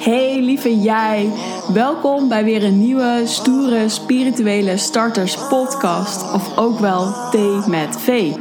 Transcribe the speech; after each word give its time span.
Hey 0.00 0.40
lieve 0.40 0.80
jij, 0.80 1.32
welkom 1.72 2.28
bij 2.28 2.44
weer 2.44 2.64
een 2.64 2.78
nieuwe 2.78 3.22
stoere 3.24 3.88
spirituele 3.88 4.76
starters 4.76 5.36
podcast 5.48 6.32
of 6.32 6.58
ook 6.58 6.78
wel 6.78 7.14
thee 7.30 7.60
met 7.66 7.96
V. 7.98 8.34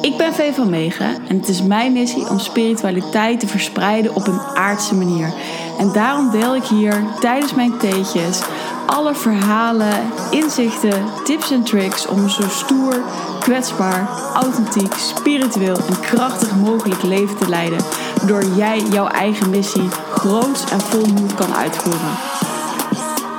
Ik 0.00 0.16
ben 0.16 0.32
V 0.32 0.54
van 0.54 0.70
Megen 0.70 1.28
en 1.28 1.36
het 1.36 1.48
is 1.48 1.62
mijn 1.62 1.92
missie 1.92 2.28
om 2.28 2.38
spiritualiteit 2.38 3.40
te 3.40 3.46
verspreiden 3.46 4.14
op 4.14 4.26
een 4.26 4.40
aardse 4.40 4.94
manier. 4.94 5.32
En 5.78 5.92
daarom 5.92 6.30
deel 6.30 6.56
ik 6.56 6.64
hier 6.64 7.02
tijdens 7.20 7.54
mijn 7.54 7.78
theetjes 7.78 8.42
alle 8.88 9.14
verhalen, 9.14 10.12
inzichten, 10.30 11.04
tips 11.24 11.50
en 11.50 11.62
tricks 11.62 12.06
om 12.06 12.28
zo 12.28 12.42
stoer, 12.48 13.02
kwetsbaar, 13.40 14.08
authentiek, 14.34 14.92
spiritueel 14.94 15.76
en 15.76 16.00
krachtig 16.00 16.56
mogelijk 16.56 17.02
leven 17.02 17.36
te 17.36 17.48
leiden. 17.48 17.78
Door 18.26 18.44
jij 18.44 18.80
jouw 18.80 19.06
eigen 19.06 19.50
missie 19.50 19.88
groots 20.14 20.70
en 20.70 20.80
vol 20.80 21.06
moed 21.06 21.34
kan 21.34 21.54
uitvoeren. 21.54 22.16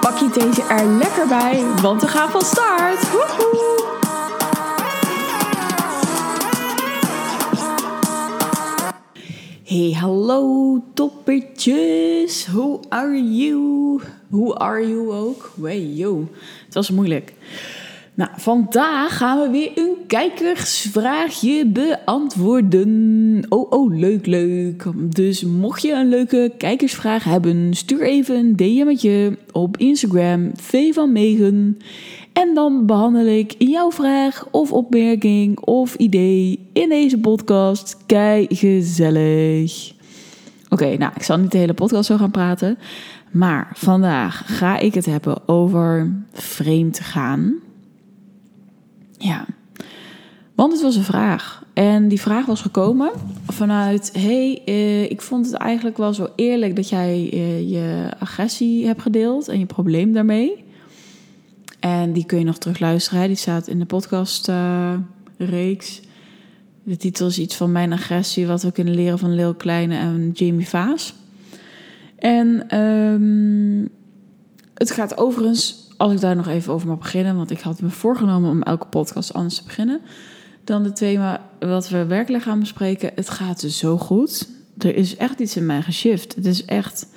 Pak 0.01 0.17
je 0.17 0.29
deze 0.33 0.63
er 0.63 0.85
lekker 0.85 1.27
bij, 1.27 1.63
want 1.81 2.01
we 2.01 2.07
gaan 2.07 2.29
van 2.29 2.41
start! 2.41 3.07
Hey, 9.63 9.95
hallo 9.99 10.83
toppertjes. 10.93 12.45
Hoe 12.45 12.79
are 12.89 13.35
you? 13.35 14.01
Hoe 14.29 14.55
are 14.55 14.87
you 14.87 15.11
ook? 15.11 15.51
Hey, 15.61 15.85
yo. 15.85 16.27
Het 16.65 16.73
was 16.73 16.89
moeilijk. 16.89 17.33
Nou, 18.19 18.31
vandaag 18.35 19.17
gaan 19.17 19.39
we 19.39 19.49
weer 19.49 19.71
een 19.75 19.95
kijkersvraagje 20.07 21.65
beantwoorden. 21.67 23.45
Oh, 23.49 23.71
oh, 23.71 23.95
leuk, 23.95 24.25
leuk. 24.25 24.85
Dus 24.95 25.43
mocht 25.43 25.81
je 25.81 25.91
een 25.91 26.09
leuke 26.09 26.51
kijkersvraag 26.57 27.23
hebben, 27.23 27.73
stuur 27.73 28.01
even 28.01 28.35
een 28.35 28.55
DM'tje 28.55 29.37
op 29.51 29.77
Instagram, 29.77 30.51
V 30.55 30.93
van 30.93 31.11
Megen. 31.11 31.77
En 32.33 32.53
dan 32.53 32.85
behandel 32.85 33.25
ik 33.25 33.55
jouw 33.57 33.91
vraag 33.91 34.47
of 34.51 34.71
opmerking 34.71 35.59
of 35.59 35.95
idee 35.95 36.69
in 36.73 36.89
deze 36.89 37.19
podcast. 37.19 37.97
Kijk, 38.05 38.53
gezellig. 38.53 39.93
Oké, 40.69 40.97
nou, 40.97 41.11
ik 41.15 41.23
zal 41.23 41.37
niet 41.37 41.51
de 41.51 41.57
hele 41.57 41.73
podcast 41.73 42.05
zo 42.05 42.17
gaan 42.17 42.31
praten. 42.31 42.77
Maar 43.31 43.71
vandaag 43.73 44.43
ga 44.45 44.77
ik 44.77 44.93
het 44.93 45.05
hebben 45.05 45.47
over 45.47 46.11
vreemd 46.33 46.99
gaan. 46.99 47.67
Ja, 49.19 49.45
want 50.55 50.71
het 50.71 50.81
was 50.81 50.95
een 50.95 51.03
vraag. 51.03 51.63
En 51.73 52.07
die 52.07 52.21
vraag 52.21 52.45
was 52.45 52.61
gekomen 52.61 53.11
vanuit: 53.47 54.09
hey, 54.13 54.61
eh, 54.65 55.03
ik 55.03 55.21
vond 55.21 55.45
het 55.45 55.55
eigenlijk 55.55 55.97
wel 55.97 56.13
zo 56.13 56.27
eerlijk 56.35 56.75
dat 56.75 56.89
jij 56.89 57.29
eh, 57.31 57.69
je 57.69 58.11
agressie 58.19 58.85
hebt 58.85 59.01
gedeeld 59.01 59.47
en 59.47 59.59
je 59.59 59.65
probleem 59.65 60.13
daarmee. 60.13 60.63
En 61.79 62.13
die 62.13 62.25
kun 62.25 62.39
je 62.39 62.45
nog 62.45 62.57
terug 62.57 62.79
luisteren. 62.79 63.27
Die 63.27 63.35
staat 63.35 63.67
in 63.67 63.79
de 63.79 63.85
podcast-reeks. 63.85 66.01
de 66.83 66.97
titel 66.97 67.27
is 67.27 67.39
iets 67.39 67.55
van 67.55 67.71
Mijn 67.71 67.93
agressie, 67.93 68.47
wat 68.47 68.63
we 68.63 68.71
kunnen 68.71 68.95
leren 68.95 69.19
van 69.19 69.35
Leel 69.35 69.53
Kleine 69.53 69.97
en 69.97 70.31
Jamie 70.33 70.67
Vaas. 70.67 71.13
En 72.15 72.77
um, 72.79 73.89
het 74.73 74.91
gaat 74.91 75.17
overigens, 75.17 75.88
als 75.99 76.13
ik 76.13 76.19
daar 76.19 76.35
nog 76.35 76.47
even 76.47 76.73
over 76.73 76.87
mag 76.87 76.97
beginnen, 76.97 77.35
want 77.35 77.51
ik 77.51 77.59
had 77.59 77.81
me 77.81 77.89
voorgenomen 77.89 78.49
om 78.49 78.61
elke 78.61 78.85
podcast 78.85 79.33
anders 79.33 79.55
te 79.55 79.63
beginnen 79.63 80.01
dan 80.63 80.83
het 80.83 80.95
thema 80.95 81.41
wat 81.59 81.89
we 81.89 82.05
werkelijk 82.05 82.43
gaan 82.43 82.59
bespreken. 82.59 83.11
Het 83.15 83.29
gaat 83.29 83.59
zo 83.59 83.97
goed. 83.97 84.49
Er 84.77 84.95
is 84.95 85.15
echt 85.15 85.39
iets 85.39 85.55
in 85.55 85.65
mij 85.65 85.81
geshift. 85.81 86.35
Het 86.35 86.45
is 86.45 86.65
echt 86.65 87.07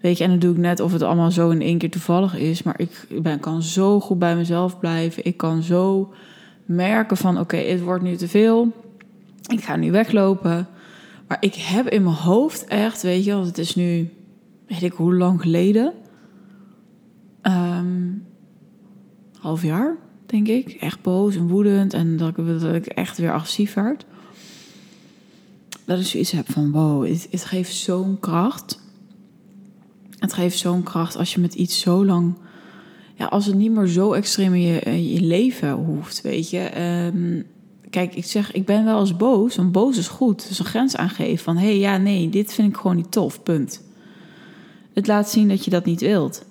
Weet 0.00 0.18
je, 0.18 0.24
en 0.24 0.30
dan 0.30 0.38
doe 0.38 0.52
ik 0.52 0.58
net 0.58 0.80
of 0.80 0.92
het 0.92 1.02
allemaal 1.02 1.30
zo 1.30 1.50
in 1.50 1.60
één 1.60 1.78
keer 1.78 1.90
toevallig 1.90 2.36
is. 2.36 2.62
Maar 2.62 2.80
ik 2.80 3.06
ben, 3.22 3.40
kan 3.40 3.62
zo 3.62 4.00
goed 4.00 4.18
bij 4.18 4.36
mezelf 4.36 4.78
blijven. 4.78 5.24
Ik 5.24 5.36
kan 5.36 5.62
zo 5.62 6.12
merken 6.64 7.16
van 7.16 7.38
oké, 7.38 7.56
het 7.56 7.82
wordt 7.82 8.02
nu 8.02 8.16
te 8.16 8.28
veel. 8.28 8.72
Ik 9.46 9.64
ga 9.64 9.76
nu 9.76 9.90
weglopen. 9.90 10.68
Maar 11.28 11.36
ik 11.40 11.54
heb 11.54 11.88
in 11.88 12.02
mijn 12.02 12.16
hoofd 12.16 12.64
echt, 12.64 13.02
weet 13.02 13.24
je, 13.24 13.32
want 13.32 13.46
het 13.46 13.58
is 13.58 13.74
nu, 13.74 14.10
weet 14.66 14.82
ik 14.82 14.92
hoe 14.92 15.14
lang 15.14 15.40
geleden. 15.40 15.92
Um, 17.42 18.26
half 19.40 19.62
jaar, 19.62 19.96
denk 20.26 20.48
ik. 20.48 20.70
Echt 20.70 21.02
boos 21.02 21.36
en 21.36 21.48
woedend. 21.48 21.92
En 21.92 22.16
dat 22.16 22.38
ik, 22.74 22.86
echt 22.86 23.18
weer 23.18 23.32
agressief 23.32 23.74
werd. 23.74 24.04
Dat 25.84 25.98
ik 25.98 26.06
zoiets 26.06 26.30
heb 26.30 26.50
van 26.50 26.70
wow, 26.70 27.06
het, 27.30 27.44
geeft 27.44 27.74
zo'n 27.74 28.16
kracht. 28.20 28.80
Het 30.18 30.32
geeft 30.32 30.58
zo'n 30.58 30.82
kracht 30.82 31.16
als 31.16 31.34
je 31.34 31.40
met 31.40 31.54
iets 31.54 31.80
zo 31.80 32.04
lang. 32.04 32.34
Ja, 33.14 33.26
als 33.26 33.46
het 33.46 33.54
niet 33.54 33.72
meer 33.72 33.86
zo 33.86 34.12
extreem 34.12 34.54
in 34.54 35.02
je, 35.08 35.20
leven 35.20 35.72
hoeft, 35.72 36.20
weet 36.20 36.50
je. 36.50 36.80
Um, 37.14 37.46
kijk, 37.90 38.14
ik 38.14 38.24
zeg, 38.24 38.52
ik 38.52 38.66
ben 38.66 38.84
wel 38.84 39.00
eens 39.00 39.16
boos. 39.16 39.56
Want 39.56 39.72
boos 39.72 39.96
is 39.96 40.08
goed. 40.08 40.48
Dus 40.48 40.58
een 40.58 40.64
grens 40.64 40.96
aangeven 40.96 41.44
van... 41.44 41.56
hé, 41.56 41.66
hey, 41.66 41.78
ja, 41.78 41.96
nee, 41.96 42.28
dit 42.28 42.52
vind 42.52 42.68
ik 42.68 42.76
gewoon 42.76 42.96
niet 42.96 43.10
tof, 43.10 43.42
punt. 43.42 43.82
Het 44.92 45.06
laat 45.06 45.30
zien 45.30 45.48
dat 45.48 45.64
je 45.64 45.70
dat 45.70 45.84
niet 45.84 46.00
wilt. 46.00 46.44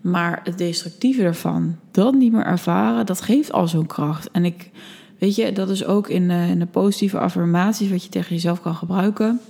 Maar 0.00 0.40
het 0.44 0.58
destructieve 0.58 1.22
ervan, 1.22 1.76
dat 1.90 2.14
niet 2.14 2.32
meer 2.32 2.44
ervaren... 2.44 3.06
dat 3.06 3.20
geeft 3.20 3.52
al 3.52 3.68
zo'n 3.68 3.86
kracht. 3.86 4.30
En 4.30 4.44
ik, 4.44 4.70
weet 5.18 5.34
je, 5.34 5.52
dat 5.52 5.70
is 5.70 5.84
ook 5.84 6.08
in 6.08 6.28
de, 6.28 6.46
in 6.48 6.58
de 6.58 6.66
positieve 6.66 7.18
affirmaties... 7.18 7.90
wat 7.90 8.02
je 8.04 8.08
tegen 8.08 8.34
jezelf 8.34 8.60
kan 8.60 8.74
gebruiken 8.74 9.40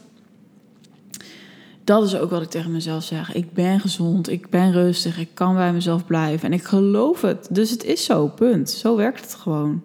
dat 1.90 2.04
is 2.04 2.16
ook 2.16 2.30
wat 2.30 2.42
ik 2.42 2.50
tegen 2.50 2.72
mezelf 2.72 3.04
zeg. 3.04 3.34
Ik 3.34 3.52
ben 3.52 3.80
gezond, 3.80 4.30
ik 4.30 4.50
ben 4.50 4.72
rustig, 4.72 5.18
ik 5.18 5.28
kan 5.34 5.54
bij 5.54 5.72
mezelf 5.72 6.06
blijven. 6.06 6.48
En 6.48 6.52
ik 6.52 6.64
geloof 6.64 7.20
het. 7.20 7.48
Dus 7.50 7.70
het 7.70 7.84
is 7.84 8.04
zo, 8.04 8.26
punt. 8.26 8.70
Zo 8.70 8.96
werkt 8.96 9.20
het 9.20 9.34
gewoon. 9.34 9.82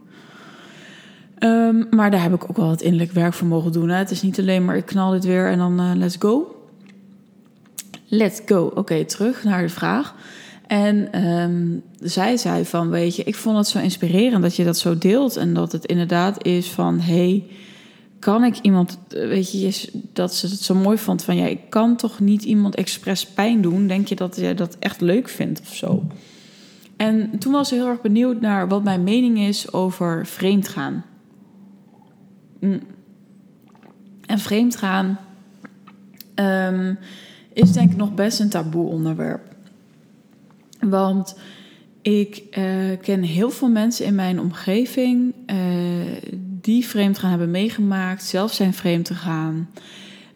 Ehm, 1.37 1.83
maar 1.89 2.11
daar 2.11 2.21
heb 2.21 2.33
ik 2.33 2.49
ook 2.49 2.57
wel 2.57 2.69
het 2.69 2.81
innerlijk 2.81 3.11
werk 3.11 3.33
voor 3.33 3.47
mogen 3.47 3.71
doen. 3.71 3.89
Hè. 3.89 3.97
Het 3.97 4.11
is 4.11 4.21
niet 4.21 4.39
alleen 4.39 4.65
maar 4.65 4.77
ik 4.77 4.85
knal 4.85 5.11
dit 5.11 5.25
weer 5.25 5.49
en 5.49 5.57
dan 5.57 5.81
uh, 5.81 5.91
let's 5.95 6.15
go. 6.19 6.55
Let's 8.07 8.41
go. 8.45 8.71
Oké, 8.75 9.05
terug 9.05 9.43
naar 9.43 9.61
de 9.61 9.69
vraag. 9.69 10.15
En 10.67 11.25
um, 11.25 11.83
zij 11.99 12.37
zei 12.37 12.65
van, 12.65 12.89
weet 12.89 13.15
je, 13.15 13.23
ik 13.23 13.35
vond 13.35 13.57
het 13.57 13.67
zo 13.67 13.79
inspirerend 13.79 14.41
dat 14.41 14.55
je 14.55 14.63
dat 14.63 14.77
zo 14.77 14.97
deelt. 14.97 15.35
En 15.35 15.53
dat 15.53 15.71
het 15.71 15.85
inderdaad 15.85 16.45
is 16.45 16.69
van, 16.69 16.99
hey, 16.99 17.43
kan 18.19 18.43
ik 18.43 18.57
iemand, 18.61 18.97
weet 19.09 19.51
je, 19.51 19.89
dat 20.13 20.35
ze 20.35 20.47
het 20.47 20.61
zo 20.61 20.75
mooi 20.75 20.97
vond 20.97 21.23
van 21.23 21.35
ja, 21.35 21.45
ik 21.45 21.69
kan 21.69 21.95
toch 21.95 22.19
niet 22.19 22.43
iemand 22.43 22.75
expres 22.75 23.25
pijn 23.25 23.61
doen? 23.61 23.87
Denk 23.87 24.07
je 24.07 24.15
dat 24.15 24.35
jij 24.35 24.55
dat 24.55 24.77
echt 24.79 25.01
leuk 25.01 25.29
vindt 25.29 25.61
of 25.61 25.75
zo? 25.75 26.03
En 26.97 27.39
toen 27.39 27.51
was 27.51 27.67
ze 27.67 27.75
heel 27.75 27.87
erg 27.87 28.01
benieuwd 28.01 28.41
naar 28.41 28.67
wat 28.67 28.83
mijn 28.83 29.03
mening 29.03 29.39
is 29.39 29.73
over 29.73 30.25
vreemdgaan. 30.25 31.05
Mm. 32.59 32.79
En 34.25 34.39
vreemdgaan 34.39 35.19
um, 36.35 36.97
is 37.53 37.71
denk 37.71 37.91
ik 37.91 37.97
nog 37.97 38.13
best 38.13 38.39
een 38.39 38.49
taboe 38.49 38.87
onderwerp. 38.87 39.54
Want 40.89 41.37
ik 42.01 42.43
uh, 42.57 42.99
ken 43.01 43.21
heel 43.21 43.49
veel 43.49 43.69
mensen 43.69 44.05
in 44.05 44.15
mijn 44.15 44.39
omgeving 44.39 45.33
uh, 45.47 45.57
die 46.61 46.85
vreemd 46.85 47.17
gaan 47.17 47.29
hebben 47.29 47.51
meegemaakt, 47.51 48.23
zelf 48.23 48.53
zijn 48.53 48.73
vreemd 48.73 49.05
te 49.05 49.13
gaan. 49.13 49.69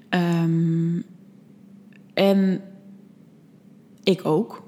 Um, 0.09 1.03
en 2.13 2.61
ik 4.03 4.25
ook. 4.25 4.63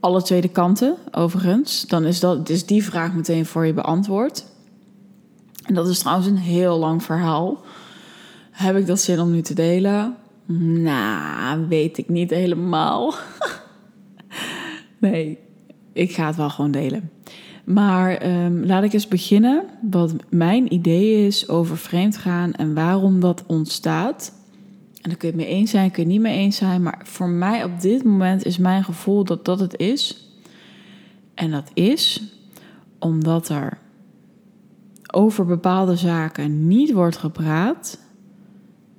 Alle 0.00 0.22
tweede 0.22 0.48
kanten, 0.48 0.96
overigens. 1.10 1.86
Dan 1.86 2.04
is, 2.04 2.20
dat, 2.20 2.48
is 2.48 2.66
die 2.66 2.84
vraag 2.84 3.14
meteen 3.14 3.46
voor 3.46 3.66
je 3.66 3.72
beantwoord. 3.72 4.44
En 5.64 5.74
dat 5.74 5.88
is 5.88 5.98
trouwens 5.98 6.26
een 6.28 6.36
heel 6.36 6.78
lang 6.78 7.02
verhaal. 7.02 7.60
Heb 8.50 8.76
ik 8.76 8.86
dat 8.86 9.00
zin 9.00 9.20
om 9.20 9.30
nu 9.30 9.40
te 9.40 9.54
delen? 9.54 10.16
Nou, 10.46 11.68
weet 11.68 11.98
ik 11.98 12.08
niet 12.08 12.30
helemaal. 12.30 13.14
Nee, 14.98 15.38
ik 15.92 16.12
ga 16.12 16.26
het 16.26 16.36
wel 16.36 16.50
gewoon 16.50 16.70
delen. 16.70 17.10
Maar 17.64 18.26
um, 18.44 18.64
laat 18.64 18.82
ik 18.82 18.92
eens 18.92 19.08
beginnen 19.08 19.64
wat 19.80 20.14
mijn 20.30 20.74
idee 20.74 21.26
is 21.26 21.48
over 21.48 21.76
vreemdgaan 21.76 22.52
en 22.52 22.74
waarom 22.74 23.20
dat 23.20 23.44
ontstaat. 23.46 24.32
En 25.02 25.10
dan 25.10 25.16
kun 25.18 25.28
je 25.28 25.36
het 25.36 25.44
mee 25.44 25.54
eens 25.54 25.70
zijn, 25.70 25.90
kun 25.90 26.02
je 26.02 26.08
het 26.08 26.18
niet 26.18 26.28
mee 26.28 26.38
eens 26.38 26.56
zijn. 26.56 26.82
Maar 26.82 27.00
voor 27.04 27.28
mij 27.28 27.64
op 27.64 27.80
dit 27.80 28.04
moment 28.04 28.44
is 28.44 28.58
mijn 28.58 28.84
gevoel 28.84 29.24
dat 29.24 29.44
dat 29.44 29.60
het 29.60 29.78
is. 29.78 30.28
En 31.34 31.50
dat 31.50 31.70
is 31.74 32.22
omdat 32.98 33.48
er 33.48 33.78
over 35.12 35.46
bepaalde 35.46 35.96
zaken 35.96 36.66
niet 36.66 36.92
wordt 36.92 37.16
gepraat. 37.16 37.98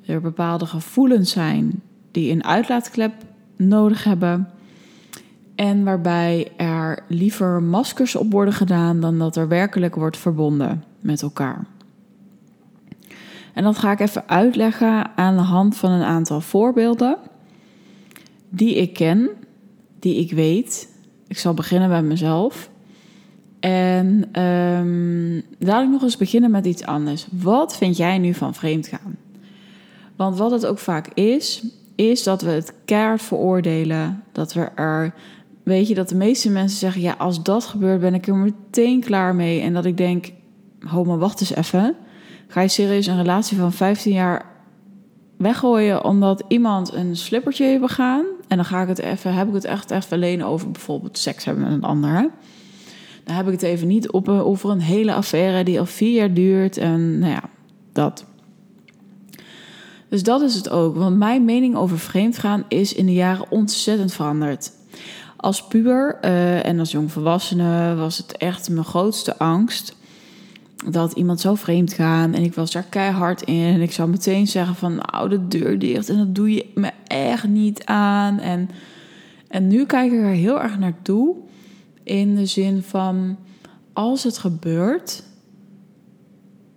Er 0.05 0.21
bepaalde 0.21 0.65
gevoelens 0.65 1.31
zijn 1.31 1.81
die 2.11 2.31
een 2.31 2.43
uitlaatklep 2.43 3.13
nodig 3.55 4.03
hebben. 4.03 4.49
En 5.59 5.83
waarbij 5.83 6.51
er 6.57 7.03
liever 7.07 7.63
maskers 7.63 8.15
op 8.15 8.31
worden 8.31 8.53
gedaan 8.53 8.99
dan 8.99 9.19
dat 9.19 9.35
er 9.35 9.47
werkelijk 9.47 9.95
wordt 9.95 10.17
verbonden 10.17 10.83
met 10.99 11.21
elkaar. 11.21 11.65
En 13.53 13.63
dat 13.63 13.77
ga 13.77 13.91
ik 13.91 13.99
even 13.99 14.29
uitleggen 14.29 15.17
aan 15.17 15.35
de 15.35 15.41
hand 15.41 15.77
van 15.77 15.91
een 15.91 16.03
aantal 16.03 16.41
voorbeelden. 16.41 17.17
die 18.49 18.75
ik 18.75 18.93
ken, 18.93 19.29
die 19.99 20.15
ik 20.15 20.31
weet. 20.31 20.89
Ik 21.27 21.37
zal 21.37 21.53
beginnen 21.53 21.89
bij 21.89 22.03
mezelf. 22.03 22.69
En 23.59 24.41
um, 24.43 25.41
laat 25.57 25.83
ik 25.83 25.89
nog 25.89 26.01
eens 26.01 26.17
beginnen 26.17 26.51
met 26.51 26.65
iets 26.65 26.85
anders. 26.85 27.27
Wat 27.31 27.77
vind 27.77 27.97
jij 27.97 28.17
nu 28.17 28.33
van 28.33 28.55
vreemdgaan? 28.55 29.17
Want 30.15 30.37
wat 30.37 30.51
het 30.51 30.65
ook 30.65 30.79
vaak 30.79 31.07
is, 31.13 31.63
is 31.95 32.23
dat 32.23 32.41
we 32.41 32.49
het 32.49 32.73
keihard 32.85 33.21
veroordelen. 33.21 34.23
Dat 34.31 34.53
we 34.53 34.61
er, 34.61 35.13
weet 35.69 35.87
je, 35.87 35.95
dat 35.95 36.09
de 36.09 36.15
meeste 36.15 36.49
mensen 36.49 36.79
zeggen: 36.79 37.01
ja, 37.01 37.15
als 37.17 37.43
dat 37.43 37.65
gebeurt, 37.65 37.99
ben 37.99 38.13
ik 38.13 38.27
er 38.27 38.35
meteen 38.35 38.99
klaar 38.99 39.35
mee. 39.35 39.61
En 39.61 39.73
dat 39.73 39.85
ik 39.85 39.97
denk: 39.97 40.31
ho, 40.79 41.03
maar 41.03 41.17
wacht 41.17 41.39
eens 41.41 41.55
even. 41.55 41.95
Ga 42.47 42.61
je 42.61 42.67
serieus 42.67 43.07
een 43.07 43.17
relatie 43.17 43.57
van 43.57 43.73
15 43.73 44.13
jaar 44.13 44.45
weggooien 45.37 46.03
omdat 46.03 46.43
iemand 46.47 46.93
een 46.93 47.15
slippertje 47.15 47.65
heeft 47.65 47.81
begaan? 47.81 48.25
En 48.47 48.55
dan 48.55 48.65
ga 48.65 48.81
ik 48.81 48.87
het 48.87 48.99
even, 48.99 49.33
heb 49.33 49.47
ik 49.47 49.53
het 49.53 49.65
echt 49.65 49.91
even 49.91 50.11
alleen 50.11 50.43
over 50.43 50.71
bijvoorbeeld 50.71 51.17
seks 51.17 51.45
hebben 51.45 51.63
met 51.63 51.73
een 51.73 51.83
ander. 51.83 52.29
Dan 53.23 53.35
heb 53.35 53.45
ik 53.45 53.51
het 53.51 53.61
even 53.61 53.87
niet 53.87 54.11
op, 54.11 54.29
over 54.29 54.69
een 54.69 54.81
hele 54.81 55.13
affaire 55.13 55.63
die 55.63 55.79
al 55.79 55.85
vier 55.85 56.13
jaar 56.13 56.33
duurt. 56.33 56.77
En 56.77 57.19
nou 57.19 57.31
ja, 57.31 57.43
dat. 57.91 58.25
Dus 60.09 60.23
dat 60.23 60.41
is 60.41 60.55
het 60.55 60.69
ook. 60.69 60.95
Want 60.95 61.17
mijn 61.17 61.45
mening 61.45 61.75
over 61.75 61.99
vreemdgaan 61.99 62.63
is 62.67 62.93
in 62.93 63.05
de 63.05 63.13
jaren 63.13 63.51
ontzettend 63.51 64.13
veranderd. 64.13 64.71
Als 65.39 65.67
puber 65.67 66.17
uh, 66.21 66.65
en 66.65 66.79
als 66.79 66.91
jongvolwassene 66.91 67.95
was 67.95 68.17
het 68.17 68.37
echt 68.37 68.69
mijn 68.69 68.85
grootste 68.85 69.37
angst 69.37 69.95
dat 70.85 71.13
iemand 71.13 71.39
zou 71.39 71.57
vreemd 71.57 71.93
gaan 71.93 72.33
en 72.33 72.43
ik 72.43 72.53
was 72.53 72.71
daar 72.71 72.85
keihard 72.89 73.41
in. 73.41 73.73
En 73.73 73.81
ik 73.81 73.91
zou 73.91 74.09
meteen 74.09 74.47
zeggen 74.47 74.75
van 74.75 74.95
nou 74.95 75.29
de 75.29 75.47
deur 75.47 75.79
dicht 75.79 76.09
en 76.09 76.17
dat 76.17 76.35
doe 76.35 76.53
je 76.53 76.65
me 76.75 76.91
echt 77.07 77.47
niet 77.47 77.85
aan. 77.85 78.39
En 78.39 78.69
en 79.47 79.67
nu 79.67 79.85
kijk 79.85 80.11
ik 80.11 80.19
er 80.19 80.25
heel 80.25 80.61
erg 80.61 80.79
naartoe 80.79 81.35
in 82.03 82.35
de 82.35 82.45
zin 82.45 82.83
van 82.83 83.37
als 83.93 84.23
het 84.23 84.37
gebeurt 84.37 85.23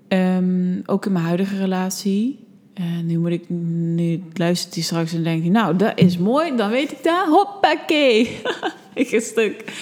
um, 0.09 0.82
ook 0.87 1.06
in 1.06 1.12
mijn 1.12 1.25
huidige 1.25 1.56
relatie 1.56 2.42
en 2.75 3.07
nu 3.07 3.19
moet 3.19 3.31
ik, 3.31 3.49
nu 3.49 4.23
luistert 4.33 4.75
hij 4.75 4.83
straks 4.83 5.13
en 5.13 5.23
denkt 5.23 5.43
hij, 5.43 5.53
nou, 5.53 5.77
dat 5.77 5.99
is 5.99 6.19
mooi, 6.19 6.57
dan 6.57 6.71
weet 6.71 6.93
ik 6.93 7.03
dat. 7.03 7.27
Hoppakee. 7.27 8.41
ik 8.95 9.11
een 9.13 9.21
stuk. 9.21 9.73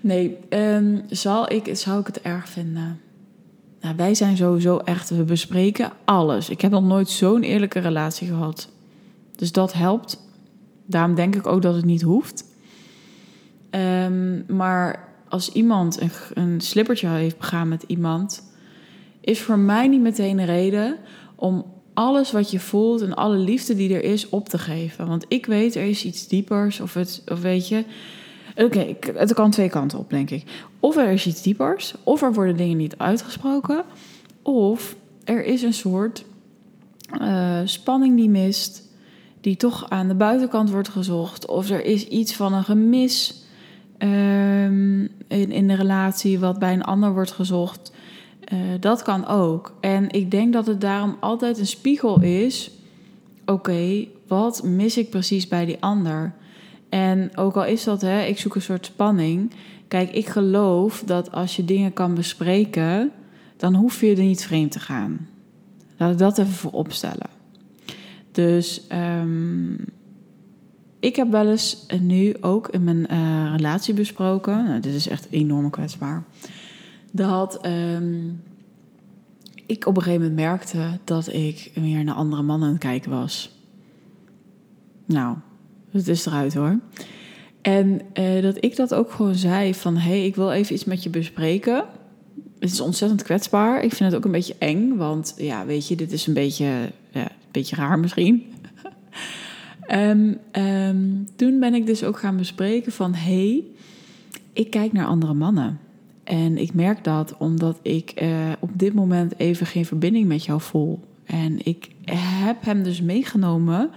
Nee, 0.00 0.36
um, 0.48 1.02
zal 1.08 1.52
ik, 1.52 1.76
zou 1.76 2.00
ik 2.00 2.06
het 2.06 2.20
erg 2.20 2.48
vinden? 2.48 3.00
Nou, 3.80 3.96
wij 3.96 4.14
zijn 4.14 4.36
sowieso 4.36 4.76
echt, 4.76 5.10
we 5.10 5.24
bespreken 5.24 5.92
alles. 6.04 6.48
Ik 6.48 6.60
heb 6.60 6.70
nog 6.70 6.84
nooit 6.84 7.08
zo'n 7.08 7.42
eerlijke 7.42 7.78
relatie 7.78 8.28
gehad. 8.28 8.68
Dus 9.36 9.52
dat 9.52 9.72
helpt. 9.72 10.24
Daarom 10.86 11.14
denk 11.14 11.36
ik 11.36 11.46
ook 11.46 11.62
dat 11.62 11.74
het 11.74 11.84
niet 11.84 12.02
hoeft. 12.02 12.44
Um, 13.70 14.44
maar 14.48 15.08
als 15.28 15.52
iemand 15.52 16.00
een, 16.00 16.10
een 16.34 16.60
slippertje 16.60 17.08
heeft 17.08 17.38
begaan 17.38 17.68
met 17.68 17.84
iemand, 17.86 18.52
is 19.20 19.40
voor 19.40 19.58
mij 19.58 19.88
niet 19.88 20.00
meteen 20.00 20.38
een 20.38 20.46
reden 20.46 20.96
om 21.34 21.64
alles 21.96 22.32
wat 22.32 22.50
je 22.50 22.60
voelt 22.60 23.00
en 23.00 23.14
alle 23.14 23.36
liefde 23.36 23.74
die 23.74 23.94
er 23.94 24.04
is 24.04 24.28
op 24.28 24.48
te 24.48 24.58
geven. 24.58 25.06
Want 25.06 25.24
ik 25.28 25.46
weet, 25.46 25.74
er 25.74 25.84
is 25.84 26.04
iets 26.04 26.28
diepers 26.28 26.80
of, 26.80 26.94
het, 26.94 27.22
of 27.28 27.40
weet 27.40 27.68
je... 27.68 27.84
Oké, 28.56 28.96
het 29.14 29.34
kan 29.34 29.50
twee 29.50 29.68
kanten 29.68 29.98
op, 29.98 30.10
denk 30.10 30.30
ik. 30.30 30.44
Of 30.80 30.96
er 30.96 31.10
is 31.10 31.26
iets 31.26 31.42
diepers, 31.42 31.94
of 32.02 32.22
er 32.22 32.32
worden 32.32 32.56
dingen 32.56 32.76
niet 32.76 32.98
uitgesproken... 32.98 33.84
of 34.42 34.96
er 35.24 35.44
is 35.44 35.62
een 35.62 35.74
soort 35.74 36.24
uh, 37.20 37.60
spanning 37.64 38.16
die 38.16 38.28
mist... 38.28 38.82
die 39.40 39.56
toch 39.56 39.90
aan 39.90 40.08
de 40.08 40.14
buitenkant 40.14 40.70
wordt 40.70 40.88
gezocht... 40.88 41.46
of 41.46 41.70
er 41.70 41.84
is 41.84 42.06
iets 42.06 42.34
van 42.34 42.52
een 42.52 42.64
gemis... 42.64 43.44
Um, 43.98 45.02
in, 45.28 45.50
in 45.50 45.68
de 45.68 45.74
relatie 45.74 46.38
wat 46.38 46.58
bij 46.58 46.72
een 46.72 46.84
ander 46.84 47.12
wordt 47.12 47.32
gezocht... 47.32 47.92
Uh, 48.52 48.58
dat 48.80 49.02
kan 49.02 49.26
ook. 49.26 49.74
En 49.80 50.10
ik 50.10 50.30
denk 50.30 50.52
dat 50.52 50.66
het 50.66 50.80
daarom 50.80 51.16
altijd 51.20 51.58
een 51.58 51.66
spiegel 51.66 52.22
is. 52.22 52.70
Oké, 53.46 54.06
wat 54.26 54.62
mis 54.62 54.96
ik 54.96 55.10
precies 55.10 55.48
bij 55.48 55.64
die 55.64 55.80
ander? 55.80 56.34
En 56.88 57.36
ook 57.36 57.56
al 57.56 57.64
is 57.64 57.84
dat, 57.84 58.00
hè, 58.00 58.22
ik 58.22 58.38
zoek 58.38 58.54
een 58.54 58.62
soort 58.62 58.86
spanning. 58.86 59.52
Kijk, 59.88 60.10
ik 60.10 60.26
geloof 60.26 61.02
dat 61.06 61.32
als 61.32 61.56
je 61.56 61.64
dingen 61.64 61.92
kan 61.92 62.14
bespreken, 62.14 63.10
dan 63.56 63.74
hoef 63.74 64.00
je 64.00 64.10
er 64.16 64.22
niet 64.22 64.44
vreemd 64.44 64.72
te 64.72 64.80
gaan. 64.80 65.28
Laat 65.96 66.12
ik 66.12 66.18
dat 66.18 66.38
even 66.38 66.52
voor 66.52 66.72
opstellen. 66.72 67.30
Dus 68.32 68.82
um, 69.20 69.84
ik 71.00 71.16
heb 71.16 71.30
wel 71.30 71.48
eens 71.48 71.86
nu 72.00 72.34
ook 72.40 72.68
in 72.68 72.84
mijn 72.84 73.06
uh, 73.10 73.52
relatie 73.56 73.94
besproken. 73.94 74.64
Nou, 74.64 74.80
dit 74.80 74.94
is 74.94 75.08
echt 75.08 75.26
enorm 75.30 75.70
kwetsbaar 75.70 76.24
dat 77.16 77.66
um, 77.66 78.42
ik 79.66 79.86
op 79.86 79.96
een 79.96 80.02
gegeven 80.02 80.26
moment 80.26 80.48
merkte 80.48 80.98
dat 81.04 81.32
ik 81.32 81.70
weer 81.74 82.04
naar 82.04 82.14
andere 82.14 82.42
mannen 82.42 82.66
aan 82.68 82.74
het 82.74 82.82
kijken 82.82 83.10
was. 83.10 83.50
Nou, 85.04 85.36
het 85.90 86.08
is 86.08 86.26
eruit 86.26 86.54
hoor. 86.54 86.78
En 87.62 88.00
uh, 88.14 88.42
dat 88.42 88.64
ik 88.64 88.76
dat 88.76 88.94
ook 88.94 89.10
gewoon 89.10 89.34
zei 89.34 89.74
van... 89.74 89.96
hé, 89.96 90.10
hey, 90.10 90.26
ik 90.26 90.34
wil 90.34 90.52
even 90.52 90.74
iets 90.74 90.84
met 90.84 91.02
je 91.02 91.10
bespreken. 91.10 91.84
Het 92.58 92.70
is 92.70 92.80
ontzettend 92.80 93.22
kwetsbaar. 93.22 93.82
Ik 93.82 93.92
vind 93.92 94.10
het 94.10 94.18
ook 94.18 94.24
een 94.24 94.30
beetje 94.30 94.56
eng, 94.58 94.96
want 94.96 95.34
ja, 95.36 95.66
weet 95.66 95.88
je, 95.88 95.96
dit 95.96 96.12
is 96.12 96.26
een 96.26 96.34
beetje, 96.34 96.64
ja, 97.10 97.22
een 97.22 97.50
beetje 97.50 97.76
raar 97.76 97.98
misschien. 97.98 98.52
um, 99.90 100.38
um, 100.62 101.26
toen 101.36 101.60
ben 101.60 101.74
ik 101.74 101.86
dus 101.86 102.04
ook 102.04 102.18
gaan 102.18 102.36
bespreken 102.36 102.92
van... 102.92 103.14
hé, 103.14 103.50
hey, 103.50 103.64
ik 104.52 104.70
kijk 104.70 104.92
naar 104.92 105.06
andere 105.06 105.34
mannen. 105.34 105.80
En 106.26 106.58
ik 106.58 106.74
merk 106.74 107.04
dat 107.04 107.36
omdat 107.38 107.78
ik 107.82 108.22
uh, 108.22 108.52
op 108.58 108.70
dit 108.72 108.94
moment 108.94 109.38
even 109.38 109.66
geen 109.66 109.86
verbinding 109.86 110.26
met 110.26 110.44
jou 110.44 110.60
voel. 110.60 111.00
En 111.24 111.66
ik 111.66 111.88
heb 112.10 112.64
hem 112.64 112.82
dus 112.82 113.00
meegenomen 113.00 113.90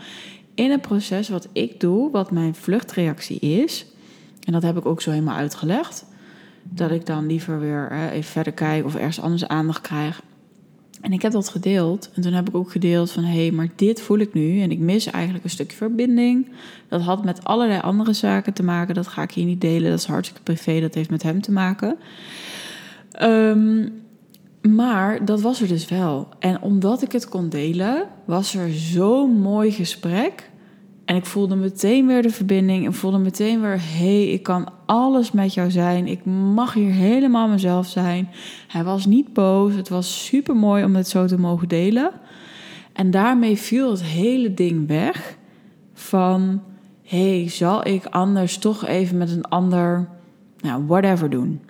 in 0.54 0.72
een 0.72 0.80
proces 0.80 1.30
wat 1.30 1.48
ik 1.52 1.80
doe, 1.80 2.12
wat 2.12 2.32
mijn 2.32 2.56
vluchtreactie 2.56 3.40
is. 3.40 3.86
En 4.44 4.54
dat 4.54 4.64
heb 4.64 4.78
ik 4.78 4.86
ook 4.86 5.02
zo 5.02 5.12
helemaal 5.12 5.38
uitgelegd. 5.38 6.06
Dat 6.64 6.92
ik 6.92 7.06
dan 7.06 7.26
liever 7.26 7.60
weer 7.60 7.90
uh, 7.92 8.12
even 8.12 8.32
verder 8.32 8.54
kijk 8.54 8.86
of 8.86 8.96
ergens 8.96 9.22
anders 9.22 9.48
aandacht 9.48 9.82
krijg. 9.82 10.22
En 11.02 11.14
ik 11.14 11.22
heb 11.22 11.32
dat 11.32 11.50
gedeeld. 11.50 12.10
En 12.14 12.22
toen 12.22 12.34
heb 12.34 12.48
ik 12.48 12.56
ook 12.56 12.72
gedeeld 12.72 13.12
van... 13.12 13.24
hé, 13.24 13.42
hey, 13.42 13.52
maar 13.52 13.70
dit 13.76 14.02
voel 14.02 14.18
ik 14.18 14.34
nu. 14.34 14.62
En 14.62 14.72
ik 14.72 14.80
mis 14.80 15.06
eigenlijk 15.06 15.44
een 15.44 15.50
stukje 15.50 15.78
verbinding. 15.78 16.48
Dat 16.88 17.02
had 17.02 17.24
met 17.24 17.44
allerlei 17.44 17.80
andere 17.80 18.14
zaken 18.14 18.54
te 18.54 18.64
maken. 18.64 18.96
Dat 18.96 19.08
ga 19.08 19.22
ik 19.22 19.32
hier 19.32 19.46
niet 19.46 19.62
delen. 19.62 19.90
Dat 19.90 20.00
is 20.00 20.06
hartstikke 20.06 20.44
privé. 20.44 20.80
Dat 20.80 20.94
heeft 20.94 21.10
met 21.10 21.24
hem 21.24 21.42
te 21.42 21.52
maken. 21.52 21.98
Um, 23.22 24.02
maar 24.62 25.26
dat 25.26 25.42
was 25.42 25.62
er 25.62 25.68
dus 25.68 25.88
wel. 25.88 26.28
En 26.40 26.62
omdat 26.62 27.02
ik 27.02 27.12
het 27.12 27.30
kon 27.30 27.50
delen... 27.50 28.08
was 28.26 28.56
er 28.56 28.74
zo'n 28.74 29.40
mooi 29.40 29.72
gesprek... 29.72 30.50
En 31.10 31.16
ik 31.16 31.26
voelde 31.26 31.56
meteen 31.56 32.08
weer 32.08 32.22
de 32.22 32.30
verbinding. 32.30 32.86
En 32.86 32.94
voelde 32.94 33.18
meteen 33.18 33.62
weer: 33.62 33.80
hey, 33.82 34.28
ik 34.28 34.44
kan 34.44 34.72
alles 34.86 35.32
met 35.32 35.54
jou 35.54 35.72
zijn. 35.72 36.08
Ik 36.08 36.26
mag 36.26 36.74
hier 36.74 36.92
helemaal 36.92 37.48
mezelf 37.48 37.88
zijn. 37.88 38.30
Hij 38.68 38.84
was 38.84 39.06
niet 39.06 39.34
boos. 39.34 39.74
Het 39.74 39.90
was 39.90 40.26
super 40.26 40.56
mooi 40.56 40.84
om 40.84 40.96
het 40.96 41.08
zo 41.08 41.26
te 41.26 41.40
mogen 41.40 41.68
delen. 41.68 42.12
En 42.94 43.12
daarmee 43.12 43.58
viel 43.58 43.92
het 43.92 44.04
hele 44.04 44.54
ding 44.54 44.88
weg 44.88 45.38
van: 45.94 46.62
hey, 47.04 47.50
zal 47.50 47.88
ik 47.88 48.06
anders 48.06 48.58
toch 48.58 48.86
even 48.86 49.18
met 49.18 49.32
een 49.32 49.46
ander, 49.46 50.10
nou, 50.60 50.86
whatever 50.86 51.30
doen? 51.30 51.62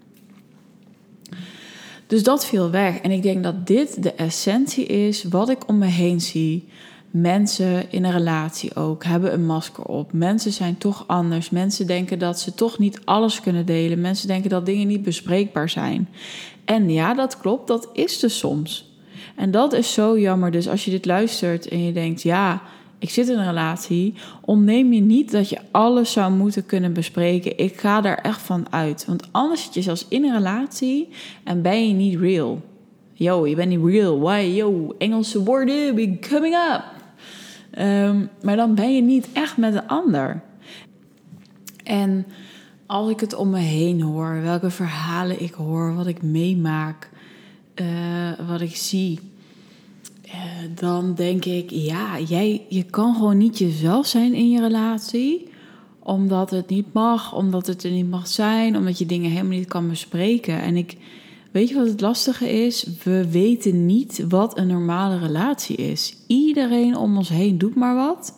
Dus 2.08 2.24
dat 2.24 2.46
viel 2.46 2.69
weg. 2.69 3.00
En 3.00 3.12
ik 3.12 3.24
denk 3.24 3.43
dat 3.43 3.67
dit 3.67 4.03
de 4.03 4.13
essentie 4.13 4.86
is 4.86 5.24
wat 5.24 5.50
ik 5.50 5.67
om 5.67 5.77
me 5.77 5.86
heen 5.86 6.22
zie 6.22 6.67
Mensen 7.12 7.92
in 7.92 8.04
een 8.04 8.12
relatie 8.12 8.75
ook 8.75 9.04
hebben 9.04 9.34
een 9.34 9.46
masker 9.46 9.84
op. 9.84 10.13
Mensen 10.13 10.51
zijn 10.51 10.78
toch 10.78 11.04
anders. 11.08 11.50
Mensen 11.50 11.88
denken 11.88 12.20
dat 12.20 12.39
ze 12.39 12.54
toch 12.54 12.80
niet 12.80 13.00
alles 13.06 13.42
kunnen 13.42 13.66
delen. 13.66 14.01
Mensen 14.01 14.28
denken 14.28 14.50
dat 14.50 14.66
dingen 14.66 14.88
niet 14.88 15.04
bespreekbaar 15.04 15.70
zijn. 15.70 16.10
En 16.66 16.89
ja, 16.89 17.13
dat 17.13 17.38
klopt, 17.38 17.68
dat 17.68 17.89
is 17.94 18.20
dus 18.20 18.38
soms. 18.38 18.89
En 19.36 19.51
dat 19.51 19.74
is 19.74 19.94
zo 19.94 20.20
jammer. 20.20 20.51
Dus 20.51 20.70
als 20.70 20.86
je 20.86 20.92
dit 20.92 21.06
luistert 21.06 21.68
en 21.68 21.84
je 21.84 21.92
denkt, 21.92 22.22
ja, 22.22 22.62
ik 23.00 23.10
zit 23.10 23.30
in 23.30 23.38
een 23.38 23.46
relatie, 23.46 24.13
ontneem 24.42 24.94
je 24.94 25.01
niet 25.01 25.32
dat 25.32 25.50
je 25.50 25.60
alles 25.72 26.12
zou 26.12 26.32
moeten 26.32 26.66
kunnen 26.66 26.94
bespreken. 26.94 27.58
Ik 27.58 27.80
ga 27.80 28.01
daar 28.01 28.18
echt 28.18 28.42
van 28.42 28.68
uit. 28.70 29.06
Want 29.06 29.28
anders 29.32 29.63
zit 29.63 29.74
je 29.74 29.82
zelfs 29.82 30.06
in 30.10 30.24
een 30.24 30.36
relatie 30.36 31.10
en 31.44 31.62
ben 31.62 31.88
je 31.88 31.94
niet 31.94 32.20
real. 32.20 32.62
Yo, 33.13 33.48
je 33.48 33.56
bent 33.56 33.70
niet 33.70 33.86
real. 33.86 34.20
Why? 34.20 34.51
Yo, 34.56 34.96
Engelse 34.98 35.44
woorden, 35.44 35.96
be 35.96 36.18
coming 36.30 36.56
up. 36.56 36.99
Um, 37.78 38.30
maar 38.42 38.56
dan 38.56 38.76
ben 38.76 38.96
je 38.96 39.02
niet 39.02 39.30
echt 39.34 39.58
met 39.58 39.74
een 39.74 39.88
ander. 39.88 40.42
En 41.84 42.26
als 42.86 43.10
ik 43.10 43.20
het 43.20 43.36
om 43.36 43.50
me 43.50 43.60
heen 43.60 44.02
hoor, 44.02 44.42
welke 44.42 44.70
verhalen 44.70 45.42
ik 45.42 45.54
hoor, 45.54 45.96
wat 45.96 46.08
ik 46.08 46.22
meemaak, 46.22 47.10
uh, 47.76 48.48
wat 48.48 48.62
ik 48.62 48.76
zie, 48.76 49.20
uh, 50.26 50.34
dan 50.76 51.14
denk 51.16 51.46
ik, 51.46 51.70
ja, 51.70 52.20
jij, 52.20 52.66
je 52.70 52.84
kan 52.84 53.16
gewoon 53.16 53.38
niet 53.38 53.58
jezelf 53.58 54.08
zijn 54.08 54.34
in 54.34 54.50
je 54.50 54.62
relatie, 54.62 55.48
omdat 56.00 56.52
het 56.52 56.70
niet 56.70 56.94
mag, 56.94 57.34
omdat 57.34 57.68
het 57.68 57.84
er 57.84 57.92
niet 57.92 58.10
mag 58.10 58.28
zijn, 58.28 58.78
omdat 58.78 58.98
je 58.98 59.06
dingen 59.06 59.32
helemaal 59.32 59.58
niet 59.58 59.68
kan 59.68 59.90
bespreken. 59.90 60.62
En 60.62 60.78
ik 60.78 60.98
weet 61.51 61.70
je 61.70 61.75
wat 61.75 61.88
het 61.88 62.01
lastige 62.01 62.65
is? 62.65 62.88
We 63.03 63.29
weten 63.32 63.86
niet 63.86 64.25
wat 64.27 64.58
een 64.58 64.68
normale 64.68 65.18
relatie 65.18 65.75
is. 65.75 66.15
Iedereen 66.27 66.98
om 66.98 67.18
ons 67.18 67.29
heen 67.29 67.58
doet 67.58 67.75
maar 67.75 67.96
wat. 67.96 68.38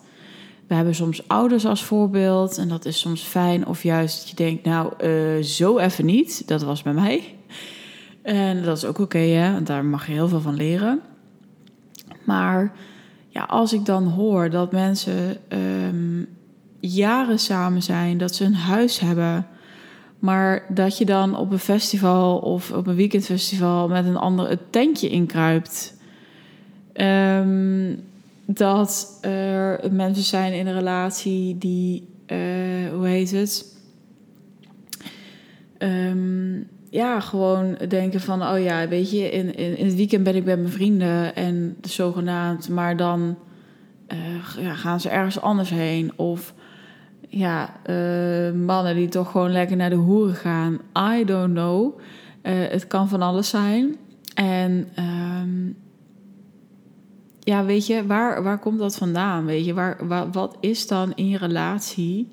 We 0.66 0.74
hebben 0.74 0.94
soms 0.94 1.28
ouders 1.28 1.66
als 1.66 1.84
voorbeeld 1.84 2.58
en 2.58 2.68
dat 2.68 2.84
is 2.84 2.98
soms 2.98 3.22
fijn. 3.22 3.66
Of 3.66 3.82
juist 3.82 4.18
dat 4.18 4.28
je 4.28 4.36
denkt, 4.36 4.64
nou, 4.64 4.92
uh, 5.04 5.42
zo 5.42 5.78
even 5.78 6.04
niet. 6.04 6.42
Dat 6.46 6.62
was 6.62 6.82
bij 6.82 6.92
mij. 6.92 7.36
En 8.22 8.62
dat 8.62 8.76
is 8.76 8.84
ook 8.84 8.98
oké, 8.98 9.18
hè? 9.18 9.52
Want 9.52 9.66
daar 9.66 9.84
mag 9.84 10.06
je 10.06 10.12
heel 10.12 10.28
veel 10.28 10.40
van 10.40 10.54
leren. 10.54 11.00
Maar 12.24 12.72
ja, 13.28 13.42
als 13.42 13.72
ik 13.72 13.84
dan 13.84 14.06
hoor 14.06 14.50
dat 14.50 14.72
mensen 14.72 15.36
um, 15.48 16.28
jaren 16.80 17.38
samen 17.38 17.82
zijn, 17.82 18.18
dat 18.18 18.34
ze 18.34 18.44
een 18.44 18.54
huis 18.54 18.98
hebben, 18.98 19.46
maar 20.22 20.64
dat 20.68 20.98
je 20.98 21.04
dan 21.04 21.36
op 21.36 21.52
een 21.52 21.58
festival 21.58 22.38
of 22.38 22.72
op 22.72 22.86
een 22.86 22.94
weekendfestival 22.94 23.88
met 23.88 24.06
een 24.06 24.16
ander 24.16 24.48
het 24.48 24.72
tentje 24.72 25.08
inkruipt. 25.08 25.96
Um, 26.94 28.00
dat 28.46 29.18
er 29.20 29.92
mensen 29.92 30.24
zijn 30.24 30.52
in 30.52 30.66
een 30.66 30.74
relatie 30.74 31.58
die, 31.58 32.08
uh, 32.26 32.38
hoe 32.92 33.06
heet 33.06 33.30
het? 33.30 33.76
Um, 35.78 36.68
ja, 36.90 37.20
gewoon 37.20 37.76
denken 37.88 38.20
van, 38.20 38.42
oh 38.42 38.62
ja, 38.62 38.88
weet 38.88 39.10
je, 39.10 39.30
in, 39.30 39.54
in, 39.54 39.76
in 39.76 39.86
het 39.86 39.94
weekend 39.94 40.24
ben 40.24 40.36
ik 40.36 40.44
bij 40.44 40.56
mijn 40.56 40.72
vrienden 40.72 41.34
en 41.34 41.76
zogenaamd, 41.80 42.68
maar 42.68 42.96
dan 42.96 43.36
ja, 44.58 44.74
gaan 44.74 45.00
ze 45.00 45.08
ergens 45.08 45.40
anders 45.40 45.70
heen. 45.70 46.12
Of 46.16 46.54
ja, 47.34 47.74
uh, 47.86 48.52
mannen 48.52 48.94
die 48.94 49.08
toch 49.08 49.30
gewoon 49.30 49.52
lekker 49.52 49.76
naar 49.76 49.90
de 49.90 49.96
hoeren 49.96 50.34
gaan. 50.34 50.78
I 51.16 51.24
don't 51.24 51.52
know. 51.54 51.98
Uh, 52.42 52.52
het 52.68 52.86
kan 52.86 53.08
van 53.08 53.22
alles 53.22 53.48
zijn. 53.48 53.96
En 54.34 54.88
um, 54.98 55.76
ja, 57.40 57.64
weet 57.64 57.86
je, 57.86 58.06
waar, 58.06 58.42
waar 58.42 58.58
komt 58.58 58.78
dat 58.78 58.96
vandaan? 58.96 59.44
Weet 59.44 59.64
je, 59.64 59.74
waar, 59.74 60.06
waar, 60.06 60.30
wat 60.30 60.56
is 60.60 60.86
dan 60.86 61.12
in 61.14 61.28
je 61.28 61.38
relatie? 61.38 62.30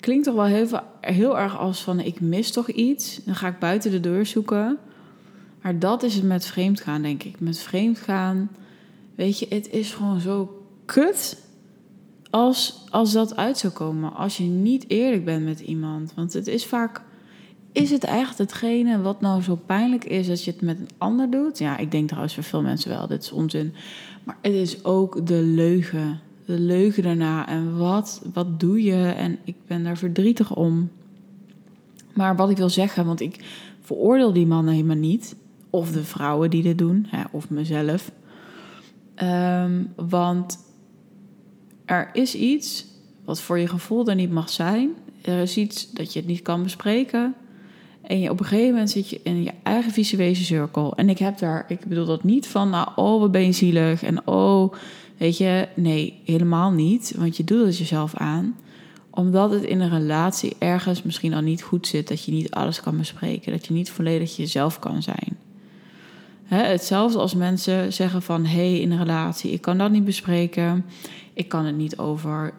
Klinkt 0.00 0.24
toch 0.24 0.34
wel 0.34 0.44
heel, 0.44 0.80
heel 1.00 1.38
erg 1.38 1.58
als 1.58 1.82
van 1.82 2.00
ik 2.00 2.20
mis 2.20 2.50
toch 2.52 2.68
iets. 2.68 3.20
Dan 3.24 3.34
ga 3.34 3.48
ik 3.48 3.58
buiten 3.58 3.90
de 3.90 4.00
deur 4.00 4.26
zoeken. 4.26 4.78
Maar 5.62 5.78
dat 5.78 6.02
is 6.02 6.14
het 6.14 6.24
met 6.24 6.46
vreemdgaan, 6.46 7.02
denk 7.02 7.22
ik. 7.22 7.40
Met 7.40 7.58
vreemdgaan, 7.58 8.50
weet 9.14 9.38
je, 9.38 9.46
het 9.48 9.70
is 9.70 9.94
gewoon 9.94 10.20
zo 10.20 10.64
kut 10.84 11.42
als, 12.34 12.80
als 12.90 13.12
dat 13.12 13.36
uit 13.36 13.58
zou 13.58 13.72
komen. 13.72 14.14
Als 14.14 14.36
je 14.36 14.44
niet 14.44 14.84
eerlijk 14.88 15.24
bent 15.24 15.44
met 15.44 15.60
iemand. 15.60 16.12
Want 16.14 16.32
het 16.32 16.46
is 16.46 16.66
vaak. 16.66 17.02
Is 17.72 17.90
het 17.90 18.04
echt 18.04 18.38
hetgene 18.38 19.00
wat 19.00 19.20
nou 19.20 19.42
zo 19.42 19.58
pijnlijk 19.66 20.04
is 20.04 20.28
als 20.28 20.44
je 20.44 20.50
het 20.50 20.60
met 20.60 20.78
een 20.78 20.88
ander 20.98 21.30
doet? 21.30 21.58
Ja, 21.58 21.76
ik 21.76 21.90
denk 21.90 22.06
trouwens 22.06 22.34
voor 22.34 22.42
veel 22.42 22.62
mensen 22.62 22.90
wel, 22.90 23.06
dit 23.06 23.22
is 23.22 23.32
onzin. 23.32 23.74
Maar 24.24 24.36
het 24.40 24.52
is 24.52 24.84
ook 24.84 25.26
de 25.26 25.42
leugen. 25.42 26.20
De 26.46 26.58
leugen 26.58 27.02
daarna. 27.02 27.48
En 27.48 27.76
wat, 27.76 28.22
wat 28.32 28.60
doe 28.60 28.82
je? 28.82 29.04
En 29.06 29.38
ik 29.44 29.56
ben 29.66 29.84
daar 29.84 29.98
verdrietig 29.98 30.56
om. 30.56 30.90
Maar 32.14 32.36
wat 32.36 32.50
ik 32.50 32.56
wil 32.56 32.70
zeggen, 32.70 33.06
want 33.06 33.20
ik 33.20 33.44
veroordeel 33.80 34.32
die 34.32 34.46
mannen 34.46 34.74
helemaal 34.74 34.96
niet. 34.96 35.36
Of 35.70 35.92
de 35.92 36.04
vrouwen 36.04 36.50
die 36.50 36.62
dit 36.62 36.78
doen, 36.78 37.06
hè, 37.08 37.22
of 37.30 37.50
mezelf. 37.50 38.10
Um, 39.22 39.92
want 39.96 40.63
er 41.84 42.10
is 42.12 42.34
iets 42.34 42.84
wat 43.24 43.40
voor 43.40 43.58
je 43.58 43.68
gevoel 43.68 44.06
er 44.06 44.14
niet 44.14 44.30
mag 44.30 44.50
zijn. 44.50 44.90
Er 45.22 45.42
is 45.42 45.56
iets 45.56 45.92
dat 45.92 46.12
je 46.12 46.18
het 46.18 46.28
niet 46.28 46.42
kan 46.42 46.62
bespreken. 46.62 47.34
En 48.02 48.20
je, 48.20 48.30
op 48.30 48.40
een 48.40 48.46
gegeven 48.46 48.70
moment 48.70 48.90
zit 48.90 49.08
je 49.08 49.20
in 49.22 49.42
je 49.42 49.52
eigen 49.62 49.92
visuele 49.92 50.34
cirkel. 50.34 50.96
En 50.96 51.08
ik 51.08 51.18
heb 51.18 51.38
daar, 51.38 51.64
ik 51.68 51.84
bedoel 51.86 52.04
dat 52.04 52.24
niet 52.24 52.46
van, 52.46 52.70
nou, 52.70 52.88
oh, 52.96 53.20
wat 53.20 53.32
ben 53.32 53.54
zielig. 53.54 54.02
En 54.02 54.26
oh, 54.26 54.72
weet 55.16 55.36
je, 55.36 55.68
nee, 55.74 56.20
helemaal 56.24 56.70
niet. 56.70 57.14
Want 57.16 57.36
je 57.36 57.44
doet 57.44 57.66
het 57.66 57.78
jezelf 57.78 58.14
aan. 58.14 58.56
Omdat 59.10 59.50
het 59.50 59.62
in 59.62 59.80
een 59.80 59.90
relatie 59.90 60.56
ergens 60.58 61.02
misschien 61.02 61.34
al 61.34 61.40
niet 61.40 61.62
goed 61.62 61.86
zit. 61.86 62.08
Dat 62.08 62.24
je 62.24 62.32
niet 62.32 62.50
alles 62.50 62.80
kan 62.80 62.96
bespreken. 62.96 63.52
Dat 63.52 63.66
je 63.66 63.72
niet 63.72 63.90
volledig 63.90 64.36
jezelf 64.36 64.78
kan 64.78 65.02
zijn. 65.02 65.36
hetzelfde 66.44 67.18
als 67.18 67.34
mensen 67.34 67.92
zeggen 67.92 68.22
van, 68.22 68.44
hé, 68.44 68.70
hey, 68.70 68.80
in 68.80 68.90
een 68.90 68.98
relatie, 68.98 69.50
ik 69.50 69.60
kan 69.60 69.78
dat 69.78 69.90
niet 69.90 70.04
bespreken. 70.04 70.84
Ik 71.34 71.48
kan 71.48 71.64
het 71.64 71.76
niet 71.76 71.98
over, 71.98 72.52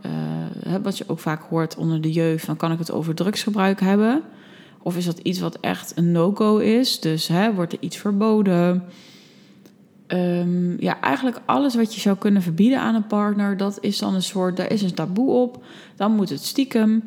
uh, 0.65 0.75
wat 0.83 0.97
je 0.97 1.03
ook 1.07 1.19
vaak 1.19 1.41
hoort 1.41 1.75
onder 1.75 2.01
de 2.01 2.11
jeugd, 2.11 2.45
dan 2.45 2.57
kan 2.57 2.71
ik 2.71 2.79
het 2.79 2.91
over 2.91 3.15
drugsgebruik 3.15 3.79
hebben. 3.79 4.21
Of 4.81 4.97
is 4.97 5.05
dat 5.05 5.17
iets 5.17 5.39
wat 5.39 5.57
echt 5.59 5.97
een 5.97 6.11
no-go 6.11 6.57
is? 6.57 6.99
Dus 6.99 7.27
hè, 7.27 7.53
wordt 7.53 7.73
er 7.73 7.81
iets 7.81 7.97
verboden? 7.97 8.83
Um, 10.07 10.81
ja, 10.81 11.01
eigenlijk 11.01 11.41
alles 11.45 11.75
wat 11.75 11.95
je 11.95 11.99
zou 11.99 12.17
kunnen 12.17 12.41
verbieden 12.41 12.79
aan 12.79 12.95
een 12.95 13.07
partner, 13.07 13.57
dat 13.57 13.77
is 13.81 13.97
dan 13.97 14.15
een 14.15 14.23
soort, 14.23 14.57
daar 14.57 14.71
is 14.71 14.81
een 14.81 14.93
taboe 14.93 15.31
op. 15.31 15.63
Dan 15.95 16.11
moet 16.11 16.29
het 16.29 16.43
stiekem. 16.43 17.03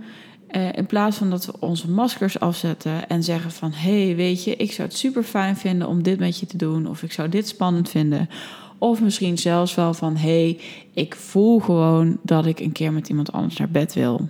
Uh, 0.51 0.73
in 0.73 0.87
plaats 0.87 1.17
van 1.17 1.31
dat 1.31 1.47
we 1.47 1.53
onze 1.59 1.91
maskers 1.91 2.41
afzetten 2.41 3.09
en 3.09 3.23
zeggen 3.23 3.51
van... 3.51 3.73
hé, 3.73 4.05
hey, 4.07 4.17
weet 4.17 4.45
je, 4.45 4.57
ik 4.57 4.73
zou 4.73 4.89
het 4.89 4.97
super 4.97 5.23
fijn 5.23 5.57
vinden 5.57 5.89
om 5.89 6.03
dit 6.03 6.19
met 6.19 6.39
je 6.39 6.47
te 6.47 6.57
doen... 6.57 6.87
of 6.87 7.03
ik 7.03 7.13
zou 7.13 7.29
dit 7.29 7.49
spannend 7.49 7.89
vinden... 7.89 8.29
Of 8.79 9.01
misschien 9.01 9.39
zelfs 9.39 9.75
wel 9.75 9.95
van: 9.95 10.17
hé, 10.17 10.29
hey, 10.29 10.61
ik 10.93 11.15
voel 11.15 11.59
gewoon 11.59 12.19
dat 12.23 12.47
ik 12.47 12.61
een 12.61 12.73
keer 12.73 12.93
met 12.93 13.09
iemand 13.09 13.33
anders 13.33 13.57
naar 13.57 13.71
bed 13.71 13.95
wil. 13.95 14.29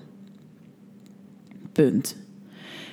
Punt. 1.73 2.17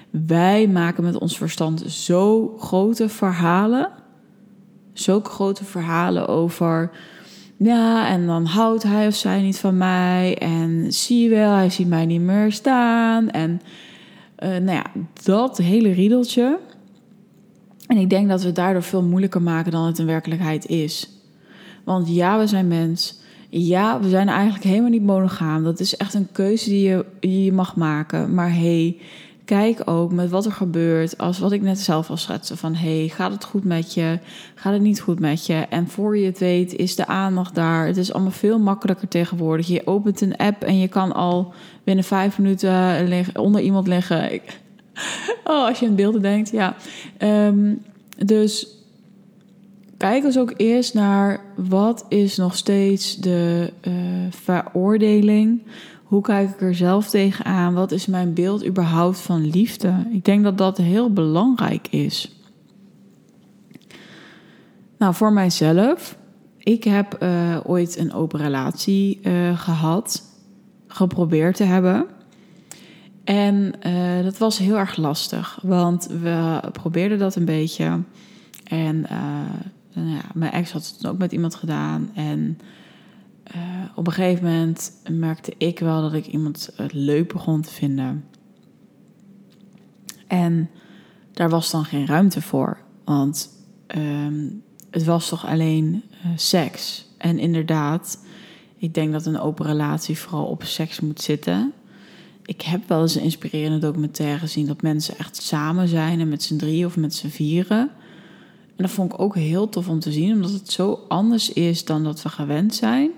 Wij 0.10 0.68
maken 0.68 1.04
met 1.04 1.20
ons 1.20 1.38
verstand 1.38 1.82
zo 1.88 2.56
grote 2.58 3.10
verhalen. 3.10 3.90
Zulke 4.94 5.30
grote 5.30 5.66
verhalen 5.66 6.28
over. 6.28 6.92
Ja, 7.58 8.08
en 8.08 8.26
dan 8.26 8.46
houdt 8.46 8.84
hij 8.84 9.08
of 9.08 9.16
zij 9.16 9.42
niet 9.42 9.60
van 9.60 9.78
mij. 9.78 10.38
En 10.38 10.94
zie 10.94 11.24
je 11.24 11.30
wel, 11.30 11.54
hij 11.54 11.70
ziet 11.70 11.88
mij 11.88 12.06
niet 12.06 12.22
meer 12.22 12.52
staan. 12.52 13.30
En 13.30 13.62
uh, 14.40 14.50
nou 14.50 14.72
ja, 14.72 14.86
dat 15.24 15.58
hele 15.58 15.92
riedeltje. 15.92 16.60
En 17.88 17.98
ik 17.98 18.10
denk 18.10 18.30
dat 18.30 18.40
we 18.40 18.46
het 18.46 18.56
daardoor 18.56 18.84
veel 18.84 19.04
moeilijker 19.04 19.42
maken 19.42 19.72
dan 19.72 19.86
het 19.86 20.00
in 20.00 20.06
werkelijkheid 20.06 20.66
is. 20.66 21.15
Want 21.86 22.16
ja, 22.16 22.40
we 22.40 22.48
zijn 22.48 22.68
mens. 22.68 23.20
Ja, 23.50 24.00
we 24.00 24.10
zijn 24.10 24.28
eigenlijk 24.28 24.64
helemaal 24.64 24.90
niet 24.90 25.04
monogaam. 25.04 25.64
Dat 25.64 25.80
is 25.80 25.98
echt 25.98 26.14
een 26.14 26.28
keuze 26.32 26.70
die 26.70 26.88
je, 26.88 27.06
je 27.30 27.52
mag 27.52 27.76
maken. 27.76 28.34
Maar 28.34 28.54
hey, 28.54 28.98
kijk 29.46 29.82
ook 29.86 30.12
met 30.12 30.30
wat 30.30 30.46
er 30.46 30.52
gebeurt. 30.52 31.18
Als 31.18 31.40
wat 31.40 31.52
ik 31.52 31.62
net 31.62 31.80
zelf 31.80 32.10
al 32.10 32.18
schetste. 32.18 32.58
Van 32.58 32.76
hey, 32.76 33.12
gaat 33.14 33.32
het 33.32 33.44
goed 33.44 33.64
met 33.64 33.94
je? 33.94 34.20
Gaat 34.56 34.74
het 34.74 34.82
niet 34.82 35.02
goed 35.02 35.20
met 35.20 35.46
je? 35.46 35.54
En 35.54 35.88
voor 35.88 36.18
je 36.18 36.26
het 36.26 36.40
weet 36.40 36.76
is 36.76 36.96
de 36.96 37.08
aandacht 37.08 37.56
daar. 37.56 37.88
Het 37.88 37.98
is 37.98 38.14
allemaal 38.14 38.32
veel 38.32 38.60
makkelijker 38.60 39.08
tegenwoordig. 39.08 39.68
Je 39.68 39.88
opent 39.88 40.22
een 40.22 40.38
app 40.38 40.64
en 40.64 40.80
je 40.80 40.88
kan 40.88 41.14
al 41.14 41.54
binnen 41.84 42.04
vijf 42.04 42.38
minuten 42.38 43.34
onder 43.36 43.62
iemand 43.62 43.88
liggen. 43.88 44.30
Oh, 45.44 45.68
als 45.68 45.80
je 45.80 45.86
in 45.86 45.96
beelden 45.96 46.22
denkt, 46.22 46.52
ja. 46.52 46.76
Um, 47.20 47.82
dus 48.18 48.75
kijk 49.98 50.24
dus 50.24 50.38
ook 50.38 50.54
eerst 50.58 50.94
naar 50.94 51.40
wat 51.56 52.06
is 52.10 52.38
nog 52.38 52.56
steeds 52.56 53.16
de 53.16 53.74
uh, 53.88 53.94
veroordeling. 54.30 55.62
Hoe 56.04 56.22
kijk 56.22 56.50
ik 56.50 56.62
er 56.62 56.76
zelf 56.76 57.10
tegenaan? 57.10 57.74
Wat 57.74 57.92
is 57.92 58.06
mijn 58.06 58.34
beeld 58.34 58.66
überhaupt 58.66 59.20
van 59.20 59.50
liefde? 59.50 60.08
Ik 60.12 60.26
denk 60.26 60.44
dat 60.44 60.58
dat 60.58 60.78
heel 60.78 61.14
belangrijk 61.14 61.88
is. 61.88 62.40
Nou, 64.98 65.14
voor 65.14 65.34
mijzelf. 65.34 66.18
Ik 66.58 66.84
heb 66.84 67.24
uh, 67.24 67.58
ooit 67.64 67.98
een 67.98 68.14
open 68.14 68.40
relatie 68.40 69.20
uh, 69.24 69.60
gehad, 69.60 70.24
geprobeerd 70.88 71.56
te 71.56 71.64
hebben. 71.64 72.06
En 73.24 73.74
dat 74.24 74.38
was 74.38 74.58
heel 74.58 74.78
erg 74.78 74.98
lastig, 74.98 75.60
want 75.62 76.08
we 76.22 76.60
probeerden 76.72 77.20
dat 77.20 77.36
een 77.36 77.46
beetje. 77.46 78.00
En 78.64 79.06
ja, 80.04 80.22
mijn 80.34 80.52
ex 80.52 80.72
had 80.72 80.94
het 80.98 81.08
ook 81.08 81.18
met 81.18 81.32
iemand 81.32 81.56
gedaan. 81.56 82.12
En 82.14 82.60
uh, 83.56 83.62
op 83.96 84.08
een 84.08 84.14
gegeven 84.14 84.44
moment 84.44 84.92
merkte 85.10 85.54
ik 85.58 85.80
wel 85.80 86.02
dat 86.02 86.14
ik 86.14 86.26
iemand 86.28 86.70
het 86.76 86.94
leuk 86.94 87.34
begon 87.34 87.62
te 87.62 87.72
vinden. 87.72 88.26
En 90.28 90.70
daar 91.32 91.50
was 91.50 91.72
dan 91.72 91.86
geen 91.86 92.06
ruimte 92.06 92.42
voor. 92.42 92.78
Want 93.04 93.50
um, 93.98 94.64
het 94.90 95.04
was 95.04 95.30
toch 95.30 95.46
alleen 95.46 96.04
uh, 96.12 96.32
seks. 96.36 97.06
En 97.18 97.40
inderdaad, 97.40 98.20
ik 98.78 98.94
denk 98.94 99.12
dat 99.12 99.26
een 99.26 99.40
open 99.40 99.66
relatie 99.66 100.18
vooral 100.18 100.46
op 100.46 100.64
seks 100.64 101.00
moet 101.00 101.22
zitten. 101.22 101.74
Ik 102.46 102.62
heb 102.62 102.88
wel 102.88 103.02
eens 103.02 103.16
een 103.16 103.22
inspirerende 103.22 103.78
documentaire 103.80 104.40
gezien 104.40 104.66
dat 104.66 104.82
mensen 104.82 105.18
echt 105.18 105.44
samen 105.44 105.88
zijn 105.88 106.20
en 106.20 106.30
met 106.30 106.44
z'n 106.44 106.58
drie 106.58 106.86
of 106.86 106.98
met 106.98 107.14
z'n 107.14 107.28
vieren. 107.28 107.92
En 108.76 108.84
dat 108.84 108.92
vond 108.92 109.14
ik 109.14 109.20
ook 109.20 109.36
heel 109.36 109.70
tof 109.70 109.90
om 109.90 110.00
te 110.00 110.12
zien, 110.12 110.34
omdat 110.34 110.52
het 110.52 110.72
zo 110.72 111.00
anders 111.08 111.54
is 111.54 111.86
dan 111.86 112.04
dat 112.04 112.22
we 112.22 112.30
gewend 112.30 112.76
zijn. 112.76 113.12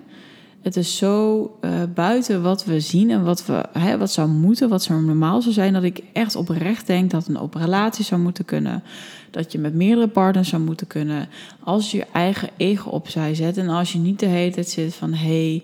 Het 0.62 0.76
is 0.76 0.98
zo 0.98 1.42
uh, 1.62 1.72
buiten 1.94 2.42
wat 2.42 2.66
we 2.66 2.80
zien 2.80 3.10
en 3.10 3.24
wat, 3.24 3.46
we, 3.46 3.66
hè, 3.72 3.98
wat 3.98 4.12
zou 4.12 4.30
moeten, 4.30 4.70
wat 4.70 4.84
zou 4.84 5.02
normaal 5.02 5.42
zou 5.42 5.54
zijn, 5.54 5.74
dat 5.74 5.84
ik 5.84 6.02
echt 6.14 6.36
oprecht 6.36 6.88
denk 6.88 7.12
dat 7.12 7.28
een 7.28 7.40
open 7.40 7.62
relatie 7.62 8.06
zou 8.06 8.22
moeten 8.22 8.46
kunnen. 8.46 8.84
Dat 9.32 9.52
je 9.52 9.58
met 9.58 9.74
meerdere 9.74 10.08
partners 10.08 10.50
zou 10.50 10.62
moeten 10.62 10.88
kunnen. 10.88 11.28
Als 11.64 11.92
je 11.92 11.98
je 11.98 12.06
eigen 12.12 12.50
ego 12.58 12.90
opzij 12.90 13.36
zet 13.36 13.58
en 13.58 13.70
als 13.70 13.92
je 13.92 14.00
niet 14.00 14.20
de 14.20 14.26
hele 14.26 14.64
zit 14.64 14.94
van 14.94 15.14
hey, 15.14 15.64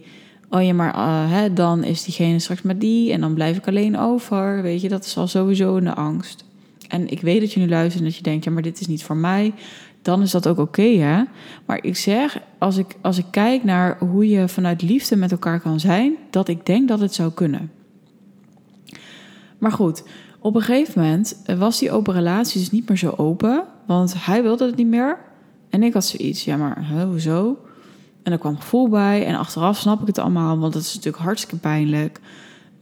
oh 0.50 0.64
ja, 0.64 0.74
maar 0.74 0.96
uh, 0.96 1.32
hè, 1.32 1.54
dan 1.54 1.84
is 1.84 2.04
diegene 2.04 2.40
straks 2.40 2.62
met 2.62 2.82
die 2.82 3.12
en 3.12 3.22
dan 3.22 3.34
blijf 3.34 3.58
ik 3.58 3.68
alleen 3.68 3.98
over. 3.98 4.62
Weet 4.62 4.82
je, 4.82 4.90
dat 4.90 5.06
is 5.06 5.18
al 5.18 5.28
sowieso 5.28 5.78
een 5.78 5.96
angst. 5.96 6.44
En 6.94 7.10
ik 7.10 7.22
weet 7.22 7.40
dat 7.40 7.54
je 7.54 7.60
nu 7.60 7.70
luistert 7.70 8.00
en 8.00 8.10
dat 8.10 8.18
je 8.18 8.24
denkt, 8.24 8.44
ja, 8.44 8.52
maar 8.52 8.62
dit 8.62 8.80
is 8.80 8.88
niet 8.88 9.04
voor 9.04 9.18
mij 9.18 9.54
dan 10.04 10.22
is 10.22 10.32
dat 10.32 10.48
ook 10.48 10.58
oké, 10.58 10.82
hè? 10.82 11.24
Maar 11.66 11.84
ik 11.84 11.98
zeg, 11.98 12.40
als 12.58 12.78
ik, 12.78 12.96
als 13.02 13.18
ik 13.18 13.26
kijk 13.32 13.64
naar 13.64 13.98
hoe 14.00 14.30
je 14.30 14.48
vanuit 14.48 14.82
liefde 14.82 15.16
met 15.16 15.32
elkaar 15.32 15.60
kan 15.60 15.80
zijn, 15.80 16.16
dat 16.30 16.48
ik 16.48 16.66
denk 16.66 16.88
dat 16.88 17.00
het 17.00 17.14
zou 17.14 17.32
kunnen. 17.32 17.72
Maar 19.58 19.72
goed, 19.72 20.04
op 20.40 20.56
een 20.56 20.62
gegeven 20.62 21.02
moment 21.02 21.42
was 21.58 21.80
die 21.80 21.92
open 21.92 22.14
relatie 22.14 22.60
dus 22.60 22.72
niet 22.72 22.88
meer 22.88 22.98
zo 22.98 23.14
open, 23.18 23.64
want 23.86 24.26
hij 24.26 24.44
wilde 24.44 24.66
het 24.66 24.76
niet 24.76 24.88
meer. 24.88 25.20
En 25.70 25.84
ik 25.84 25.94
had 25.94 26.06
zoiets, 26.06 26.46
ja, 26.46 26.58
maar 26.58 27.04
hoezo? 27.06 27.58
En 28.24 28.32
er 28.32 28.38
kwam 28.38 28.58
gevoel 28.58 28.90
bij 28.90 29.26
en 29.26 29.36
achteraf 29.36 29.78
snap 29.78 30.02
ik 30.02 30.08
het 30.08 30.18
allemaal, 30.18 30.60
want 30.60 30.74
het 30.74 30.84
is 30.84 30.94
natuurlijk 30.96 31.24
hartstikke 31.24 31.58
pijnlijk. 31.58 32.20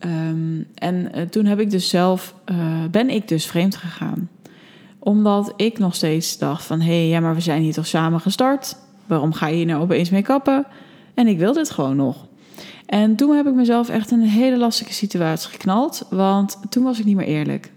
Um, 0.06 0.68
en 0.76 1.12
uh, 1.16 1.22
toen 1.22 1.46
heb 1.46 1.60
ik 1.60 1.72
dus 1.72 1.90
zelf, 1.90 2.36
uh, 2.52 2.86
ben 2.92 3.10
ik 3.10 3.28
dus 3.28 3.46
vreemd 3.46 3.76
gegaan 3.76 4.30
omdat 5.04 5.54
ik 5.56 5.80
nog 5.80 5.96
steeds 5.96 6.38
dacht 6.38 6.66
van... 6.66 6.82
hé, 6.82 6.86
hey, 6.86 7.08
ja, 7.08 7.20
maar 7.20 7.36
we 7.36 7.42
zijn 7.42 7.62
hier 7.62 7.74
toch 7.74 7.88
samen 7.88 8.20
gestart? 8.20 8.78
Waarom 9.06 9.34
ga 9.34 9.48
je 9.48 9.56
hier 9.56 9.66
nou 9.66 9.82
opeens 9.82 10.10
mee 10.10 10.22
kappen? 10.22 10.66
En 11.14 11.28
ik 11.28 11.38
wil 11.38 11.54
dit 11.54 11.70
gewoon 11.70 11.96
nog. 11.96 12.28
En 12.86 13.16
toen 13.16 13.36
heb 13.36 13.48
ik 13.48 13.54
mezelf 13.54 13.90
echt 13.90 14.12
een 14.12 14.22
hele 14.22 14.58
lastige 14.58 14.94
situatie 14.94 15.50
geknald... 15.50 16.08
want 16.10 16.58
toen 16.70 16.84
was 16.84 17.00
ik 17.00 17.06
niet 17.06 17.16
meer 17.16 17.26
eerlijk. 17.26 17.72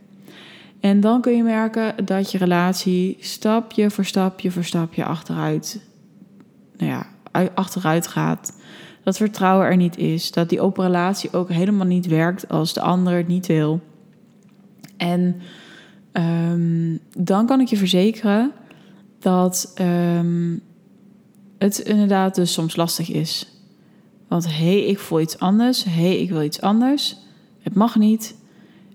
En 0.81 1.01
dan 1.01 1.21
kun 1.21 1.37
je 1.37 1.43
merken 1.43 2.05
dat 2.05 2.33
je 2.33 2.39
relatie 2.39 3.17
stapje 3.21 3.91
voor 3.91 4.05
stapje 4.05 4.51
voor 4.51 4.65
stapje 4.65 5.05
achteruit... 5.05 5.81
nou 6.77 6.91
ja, 6.91 7.07
achteruit 7.55 8.07
gaat... 8.07 8.57
Dat 9.05 9.17
vertrouwen 9.17 9.67
er 9.67 9.77
niet 9.77 9.97
is. 9.97 10.31
Dat 10.31 10.49
die 10.49 10.61
open 10.61 10.85
relatie 10.85 11.33
ook 11.33 11.49
helemaal 11.49 11.87
niet 11.87 12.07
werkt 12.07 12.49
als 12.49 12.73
de 12.73 12.81
ander 12.81 13.17
het 13.17 13.29
niet 13.29 13.47
wil. 13.47 13.81
En 14.97 15.41
Um, 16.19 16.99
dan 17.19 17.47
kan 17.47 17.61
ik 17.61 17.69
je 17.69 17.77
verzekeren 17.77 18.53
dat 19.19 19.75
um, 19.81 20.61
het 21.59 21.79
inderdaad 21.79 22.35
dus 22.35 22.53
soms 22.53 22.77
lastig 22.77 23.11
is. 23.11 23.61
Want 24.29 24.45
hé, 24.47 24.53
hey, 24.53 24.85
ik 24.85 24.99
voel 24.99 25.21
iets 25.21 25.39
anders. 25.39 25.85
Hé, 25.85 25.91
hey, 25.91 26.19
ik 26.19 26.31
wil 26.31 26.43
iets 26.43 26.61
anders. 26.61 27.17
Het 27.61 27.75
mag 27.75 27.97
niet. 27.97 28.37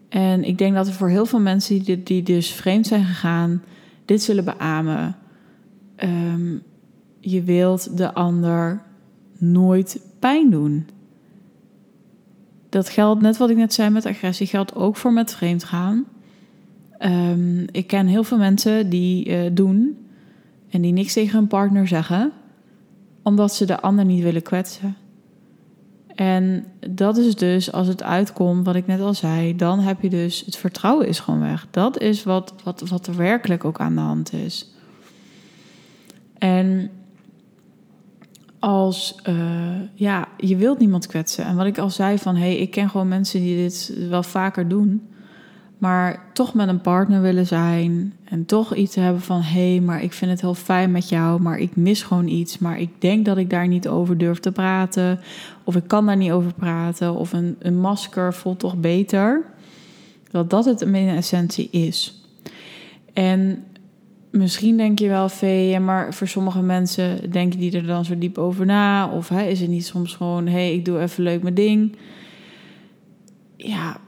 En 0.10 0.44
ik 0.44 0.58
denk 0.58 0.76
dat 0.76 0.88
er 0.88 0.94
voor 0.94 1.10
heel 1.10 1.26
veel 1.26 1.40
mensen 1.40 1.84
die, 1.84 2.04
die 2.04 2.24
dus 2.24 2.52
vreemd 2.52 2.88
zijn 2.88 3.06
gegaan, 3.06 3.64
dit 4.06 4.22
zullen 4.24 4.46
beamen. 4.46 5.16
Um, 6.04 6.64
je 7.20 7.44
wilt 7.44 7.98
de 7.98 8.14
ander 8.14 8.82
nooit 9.40 10.02
pijn 10.20 10.50
doen. 10.50 10.88
Dat 12.70 12.90
geldt 12.90 13.22
net 13.22 13.38
wat 13.38 13.50
ik 13.50 13.58
net 13.58 13.74
zei 13.74 13.90
met 13.90 14.06
agressie, 14.06 14.48
geldt 14.48 14.76
ook 14.76 14.96
voor 14.96 15.14
met 15.14 15.34
vreemd 15.34 15.64
gaan. 15.64 16.06
Um, 17.00 17.66
ik 17.72 17.88
ken 17.88 18.08
heel 18.08 18.24
veel 18.24 18.38
mensen 18.38 18.90
die 18.90 19.28
uh, 19.28 19.50
doen 19.52 19.98
en 20.70 20.82
die 20.82 20.92
niks 20.92 21.14
tegen 21.14 21.38
hun 21.38 21.48
partner 21.48 21.88
zeggen, 21.88 22.32
omdat 23.24 23.54
ze 23.54 23.66
de 23.66 23.80
ander 23.80 24.06
niet 24.06 24.24
willen 24.24 24.42
kwetsen. 24.42 24.96
En 26.16 26.66
dat 26.90 27.18
is 27.18 27.36
dus, 27.36 27.72
als 27.72 27.88
het 27.88 28.04
uitkomt, 28.04 28.66
wat 28.66 28.76
ik 28.76 28.88
net 28.88 29.00
al 29.00 29.14
zei, 29.14 29.56
dan 29.56 29.80
heb 29.80 30.02
je 30.02 30.10
dus 30.10 30.44
het 30.46 30.56
vertrouwen 30.56 31.08
is 31.08 31.20
gewoon 31.20 31.40
weg. 31.40 31.68
Dat 31.72 32.00
is 32.00 32.24
wat, 32.24 32.54
wat, 32.64 32.82
wat 32.90 33.08
er 33.08 33.16
werkelijk 33.16 33.66
ook 33.66 33.80
aan 33.80 33.96
de 33.96 34.02
hand 34.02 34.34
is. 34.34 34.74
En 36.38 36.90
als, 38.60 39.16
uh, 39.30 39.36
ja, 39.94 40.28
je 40.38 40.56
wilt 40.56 40.80
niemand 40.80 41.08
kwetsen. 41.08 41.46
En 41.46 41.56
wat 41.56 41.66
ik 41.66 41.78
al 41.78 41.90
zei 41.90 42.18
van, 42.18 42.36
hé, 42.36 42.42
hey, 42.42 42.58
ik 42.58 42.72
ken 42.72 42.90
gewoon 42.90 43.08
mensen 43.08 43.40
die 43.40 43.58
dit 43.58 43.94
wel 44.10 44.24
vaker 44.24 44.68
doen 44.68 45.10
maar 45.80 46.30
toch 46.34 46.54
met 46.54 46.68
een 46.68 46.82
partner 46.82 47.22
willen 47.22 47.48
zijn 47.48 48.14
en 48.24 48.46
toch 48.46 48.76
iets 48.76 48.96
hebben 48.96 49.22
van 49.22 49.42
hé, 49.42 49.72
hey, 49.72 49.82
maar 49.82 50.04
ik 50.04 50.14
vind 50.14 50.32
het 50.32 50.42
heel 50.42 50.54
fijn 50.54 50.92
met 50.92 51.10
jou, 51.10 51.42
maar 51.42 51.58
ik 51.58 51.76
mis 51.76 52.04
gewoon 52.04 52.28
iets, 52.28 52.58
maar 52.58 52.80
ik 52.80 52.90
denk 53.00 53.26
dat 53.26 53.38
ik 53.38 53.50
daar 53.50 53.68
niet 53.68 53.88
over 53.88 54.18
durf 54.18 54.40
te 54.40 54.52
praten, 54.52 55.20
of 55.64 55.76
ik 55.76 55.88
kan 55.88 56.06
daar 56.06 56.18
niet 56.18 56.32
over 56.32 56.54
praten, 56.54 57.14
of 57.14 57.34
een, 57.34 57.56
een 57.60 57.80
masker 57.80 58.34
voelt 58.34 58.60
toch 58.60 58.78
beter. 58.78 59.46
Dat 60.32 60.50
dat 60.50 60.66
het 60.66 60.82
in 60.82 60.96
essentie 60.96 61.70
is. 61.72 62.24
En 63.14 63.64
misschien 64.32 64.78
denk 64.78 65.00
je 65.00 65.08
wel, 65.08 65.30
Vee, 65.30 65.80
maar 65.80 66.14
voor 66.14 66.28
sommige 66.28 66.62
mensen 66.62 67.32
denken 67.32 67.60
die 67.60 67.76
er 67.78 67.86
dan 67.86 68.06
zo 68.06 68.18
diep 68.18 68.38
over 68.38 68.66
na, 68.66 69.10
of 69.10 69.30
hè, 69.30 69.44
is 69.44 69.60
het 69.60 69.70
niet 69.70 69.86
soms 69.86 70.16
gewoon 70.16 70.46
hé, 70.46 70.52
hey, 70.52 70.74
ik 70.74 70.86
doe 70.86 71.00
even 71.00 71.24
leuk 71.24 71.42
mijn 71.42 71.54
ding. 71.54 71.96
Ja, 73.56 74.00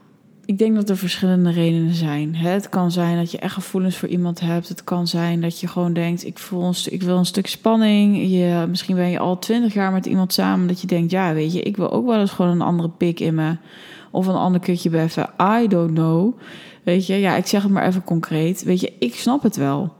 ik 0.44 0.58
denk 0.58 0.74
dat 0.74 0.88
er 0.88 0.96
verschillende 0.96 1.50
redenen 1.50 1.94
zijn. 1.94 2.34
Het 2.34 2.68
kan 2.68 2.90
zijn 2.90 3.16
dat 3.16 3.30
je 3.30 3.38
echt 3.38 3.54
gevoelens 3.54 3.96
voor 3.96 4.08
iemand 4.08 4.40
hebt. 4.40 4.68
Het 4.68 4.84
kan 4.84 5.06
zijn 5.06 5.40
dat 5.40 5.60
je 5.60 5.66
gewoon 5.66 5.92
denkt: 5.92 6.26
ik, 6.26 6.38
voel 6.38 6.62
een 6.62 6.74
ik 6.84 7.02
wil 7.02 7.16
een 7.16 7.26
stuk 7.26 7.46
spanning. 7.46 8.16
Je, 8.16 8.66
misschien 8.68 8.96
ben 8.96 9.10
je 9.10 9.18
al 9.18 9.38
twintig 9.38 9.74
jaar 9.74 9.92
met 9.92 10.06
iemand 10.06 10.32
samen. 10.32 10.66
Dat 10.66 10.80
je 10.80 10.86
denkt: 10.86 11.10
ja, 11.10 11.34
weet 11.34 11.52
je, 11.52 11.62
ik 11.62 11.76
wil 11.76 11.92
ook 11.92 12.06
wel 12.06 12.20
eens 12.20 12.30
gewoon 12.30 12.50
een 12.50 12.60
andere 12.60 12.88
pik 12.88 13.20
in 13.20 13.34
me. 13.34 13.56
Of 14.10 14.26
een 14.26 14.34
ander 14.34 14.60
kutje 14.60 14.90
beffen. 14.90 15.30
I 15.62 15.68
don't 15.68 15.92
know. 15.92 16.38
Weet 16.82 17.06
je, 17.06 17.14
ja, 17.14 17.36
ik 17.36 17.46
zeg 17.46 17.62
het 17.62 17.72
maar 17.72 17.86
even 17.86 18.04
concreet. 18.04 18.62
Weet 18.62 18.80
je, 18.80 18.92
ik 18.98 19.14
snap 19.14 19.42
het 19.42 19.56
wel 19.56 19.92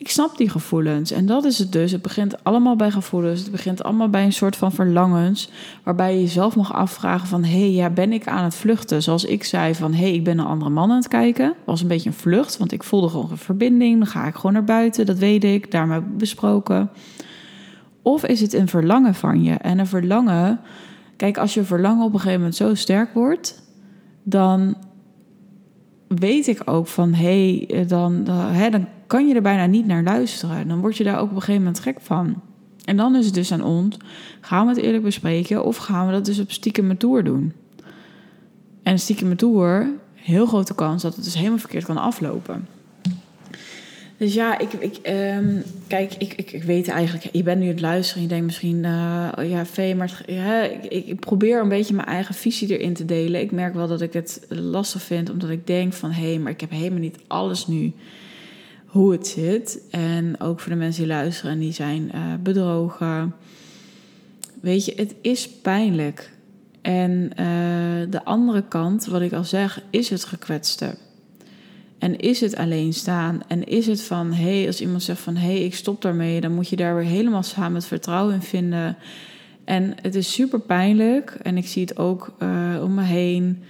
ik 0.00 0.10
snap 0.10 0.36
die 0.36 0.48
gevoelens. 0.48 1.10
En 1.10 1.26
dat 1.26 1.44
is 1.44 1.58
het 1.58 1.72
dus. 1.72 1.92
Het 1.92 2.02
begint 2.02 2.44
allemaal 2.44 2.76
bij 2.76 2.90
gevoelens. 2.90 3.40
Het 3.40 3.50
begint 3.50 3.82
allemaal 3.82 4.08
bij 4.08 4.24
een 4.24 4.32
soort 4.32 4.56
van 4.56 4.72
verlangens. 4.72 5.50
Waarbij 5.82 6.14
je 6.14 6.20
jezelf 6.20 6.56
mag 6.56 6.72
afvragen 6.72 7.28
van... 7.28 7.44
hé, 7.44 7.58
hey, 7.58 7.70
ja, 7.70 7.90
ben 7.90 8.12
ik 8.12 8.26
aan 8.26 8.44
het 8.44 8.54
vluchten? 8.54 9.02
Zoals 9.02 9.24
ik 9.24 9.44
zei 9.44 9.74
van... 9.74 9.92
hé, 9.92 10.02
hey, 10.02 10.14
ik 10.14 10.24
ben 10.24 10.38
een 10.38 10.46
andere 10.46 10.70
man 10.70 10.90
aan 10.90 10.96
het 10.96 11.08
kijken. 11.08 11.54
was 11.64 11.80
een 11.80 11.88
beetje 11.88 12.08
een 12.08 12.16
vlucht, 12.16 12.56
want 12.56 12.72
ik 12.72 12.82
voelde 12.82 13.08
gewoon 13.08 13.30
een 13.30 13.36
verbinding. 13.36 13.98
Dan 13.98 14.06
ga 14.06 14.26
ik 14.26 14.34
gewoon 14.34 14.52
naar 14.52 14.64
buiten, 14.64 15.06
dat 15.06 15.18
weet 15.18 15.44
ik. 15.44 15.70
Daarmee 15.70 16.00
besproken. 16.00 16.90
Of 18.02 18.24
is 18.24 18.40
het 18.40 18.52
een 18.52 18.68
verlangen 18.68 19.14
van 19.14 19.42
je? 19.42 19.54
En 19.54 19.78
een 19.78 19.86
verlangen... 19.86 20.60
Kijk, 21.16 21.38
als 21.38 21.54
je 21.54 21.64
verlangen 21.64 22.04
op 22.04 22.12
een 22.12 22.18
gegeven 22.18 22.38
moment 22.38 22.56
zo 22.56 22.74
sterk 22.74 23.14
wordt... 23.14 23.62
dan 24.22 24.76
weet 26.08 26.46
ik 26.46 26.62
ook 26.64 26.86
van... 26.86 27.12
hé, 27.12 27.66
hey, 27.68 27.86
dan, 27.86 28.28
hè, 28.30 28.70
dan 28.70 28.86
kan 29.10 29.28
je 29.28 29.34
er 29.34 29.42
bijna 29.42 29.66
niet 29.66 29.86
naar 29.86 30.02
luisteren. 30.02 30.68
Dan 30.68 30.80
word 30.80 30.96
je 30.96 31.04
daar 31.04 31.18
ook 31.18 31.30
op 31.30 31.34
een 31.34 31.42
gegeven 31.42 31.62
moment 31.62 31.80
gek 31.80 31.96
van. 32.00 32.42
En 32.84 32.96
dan 32.96 33.16
is 33.16 33.24
het 33.24 33.34
dus 33.34 33.52
aan 33.52 33.64
ons, 33.64 33.96
gaan 34.40 34.66
we 34.66 34.72
het 34.72 34.82
eerlijk 34.82 35.02
bespreken 35.02 35.64
of 35.64 35.76
gaan 35.76 36.06
we 36.06 36.12
dat 36.12 36.24
dus 36.24 36.38
op 36.38 36.50
stiekem 36.50 36.98
tour 36.98 37.24
doen? 37.24 37.52
En 38.82 38.98
stiekem 38.98 39.36
tour, 39.36 39.88
heel 40.14 40.46
grote 40.46 40.74
kans 40.74 41.02
dat 41.02 41.14
het 41.14 41.24
dus 41.24 41.34
helemaal 41.34 41.58
verkeerd 41.58 41.84
kan 41.84 41.96
aflopen. 41.96 42.66
Dus 44.16 44.34
ja, 44.34 44.58
ik, 44.58 44.72
ik 44.72 44.98
um, 45.36 45.62
kijk, 45.86 46.14
ik, 46.18 46.34
ik, 46.34 46.52
ik, 46.52 46.62
weet 46.62 46.88
eigenlijk, 46.88 47.28
je 47.32 47.42
bent 47.42 47.60
nu 47.60 47.68
het 47.68 47.80
luisteren 47.80 48.16
en 48.16 48.28
je 48.28 48.34
denkt 48.34 48.46
misschien, 48.46 48.76
uh, 48.76 49.50
ja, 49.50 49.66
Vee, 49.66 49.94
maar 49.94 50.22
ja, 50.26 50.62
ik, 50.62 51.06
ik, 51.06 51.20
probeer 51.20 51.60
een 51.60 51.68
beetje 51.68 51.94
mijn 51.94 52.08
eigen 52.08 52.34
visie 52.34 52.78
erin 52.78 52.94
te 52.94 53.04
delen. 53.04 53.40
Ik 53.40 53.50
merk 53.50 53.74
wel 53.74 53.88
dat 53.88 54.00
ik 54.00 54.12
het 54.12 54.46
lastig 54.48 55.02
vind, 55.02 55.30
omdat 55.30 55.50
ik 55.50 55.66
denk 55.66 55.92
van, 55.92 56.10
hé, 56.10 56.28
hey, 56.28 56.38
maar 56.38 56.52
ik 56.52 56.60
heb 56.60 56.70
helemaal 56.70 56.98
niet 56.98 57.18
alles 57.26 57.66
nu 57.66 57.92
hoe 58.90 59.12
het 59.12 59.26
zit. 59.26 59.80
En 59.90 60.40
ook 60.40 60.60
voor 60.60 60.72
de 60.72 60.78
mensen 60.78 61.02
die 61.02 61.12
luisteren 61.12 61.52
en 61.52 61.58
die 61.58 61.72
zijn 61.72 62.10
uh, 62.14 62.20
bedrogen. 62.42 63.34
Weet 64.60 64.84
je, 64.84 64.92
het 64.96 65.14
is 65.20 65.48
pijnlijk. 65.48 66.32
En 66.82 67.30
uh, 67.30 68.10
de 68.10 68.24
andere 68.24 68.64
kant, 68.68 69.06
wat 69.06 69.20
ik 69.20 69.32
al 69.32 69.44
zeg, 69.44 69.82
is 69.90 70.10
het 70.10 70.24
gekwetste. 70.24 70.94
En 71.98 72.18
is 72.18 72.40
het 72.40 72.56
alleen 72.56 72.92
staan? 72.92 73.40
En 73.46 73.64
is 73.64 73.86
het 73.86 74.02
van, 74.02 74.32
hé, 74.32 74.56
hey, 74.56 74.66
als 74.66 74.80
iemand 74.80 75.02
zegt 75.02 75.20
van, 75.20 75.36
hé, 75.36 75.52
hey, 75.52 75.64
ik 75.64 75.74
stop 75.74 76.02
daarmee, 76.02 76.40
dan 76.40 76.54
moet 76.54 76.68
je 76.68 76.76
daar 76.76 76.96
weer 76.96 77.04
helemaal 77.04 77.42
samen 77.42 77.74
het 77.74 77.86
vertrouwen 77.86 78.34
in 78.34 78.42
vinden. 78.42 78.96
En 79.64 79.94
het 80.02 80.14
is 80.14 80.32
super 80.32 80.60
pijnlijk. 80.60 81.38
En 81.42 81.56
ik 81.56 81.66
zie 81.66 81.82
het 81.82 81.98
ook 81.98 82.34
uh, 82.38 82.82
om 82.82 82.94
me 82.94 83.02
heen. 83.02 83.62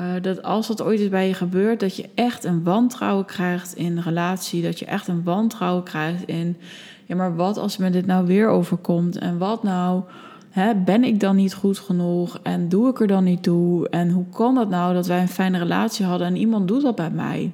Uh, 0.00 0.22
dat 0.22 0.42
als 0.42 0.66
dat 0.66 0.82
ooit 0.82 1.00
eens 1.00 1.08
bij 1.08 1.28
je 1.28 1.34
gebeurt, 1.34 1.80
dat 1.80 1.96
je 1.96 2.08
echt 2.14 2.44
een 2.44 2.62
wantrouwen 2.62 3.24
krijgt 3.24 3.74
in 3.74 3.98
relatie. 3.98 4.62
Dat 4.62 4.78
je 4.78 4.84
echt 4.84 5.08
een 5.08 5.22
wantrouwen 5.22 5.82
krijgt 5.82 6.24
in. 6.24 6.56
Ja, 7.04 7.16
maar 7.16 7.36
wat 7.36 7.58
als 7.58 7.76
me 7.76 7.90
dit 7.90 8.06
nou 8.06 8.26
weer 8.26 8.48
overkomt? 8.48 9.18
En 9.18 9.38
wat 9.38 9.62
nou? 9.62 10.02
Hè, 10.50 10.74
ben 10.74 11.04
ik 11.04 11.20
dan 11.20 11.36
niet 11.36 11.54
goed 11.54 11.78
genoeg? 11.78 12.40
En 12.42 12.68
doe 12.68 12.88
ik 12.88 13.00
er 13.00 13.06
dan 13.06 13.24
niet 13.24 13.42
toe? 13.42 13.88
En 13.88 14.10
hoe 14.10 14.24
kan 14.32 14.54
dat 14.54 14.68
nou 14.68 14.94
dat 14.94 15.06
wij 15.06 15.20
een 15.20 15.28
fijne 15.28 15.58
relatie 15.58 16.06
hadden 16.06 16.26
en 16.26 16.36
iemand 16.36 16.68
doet 16.68 16.82
dat 16.82 16.94
bij 16.94 17.10
mij? 17.10 17.52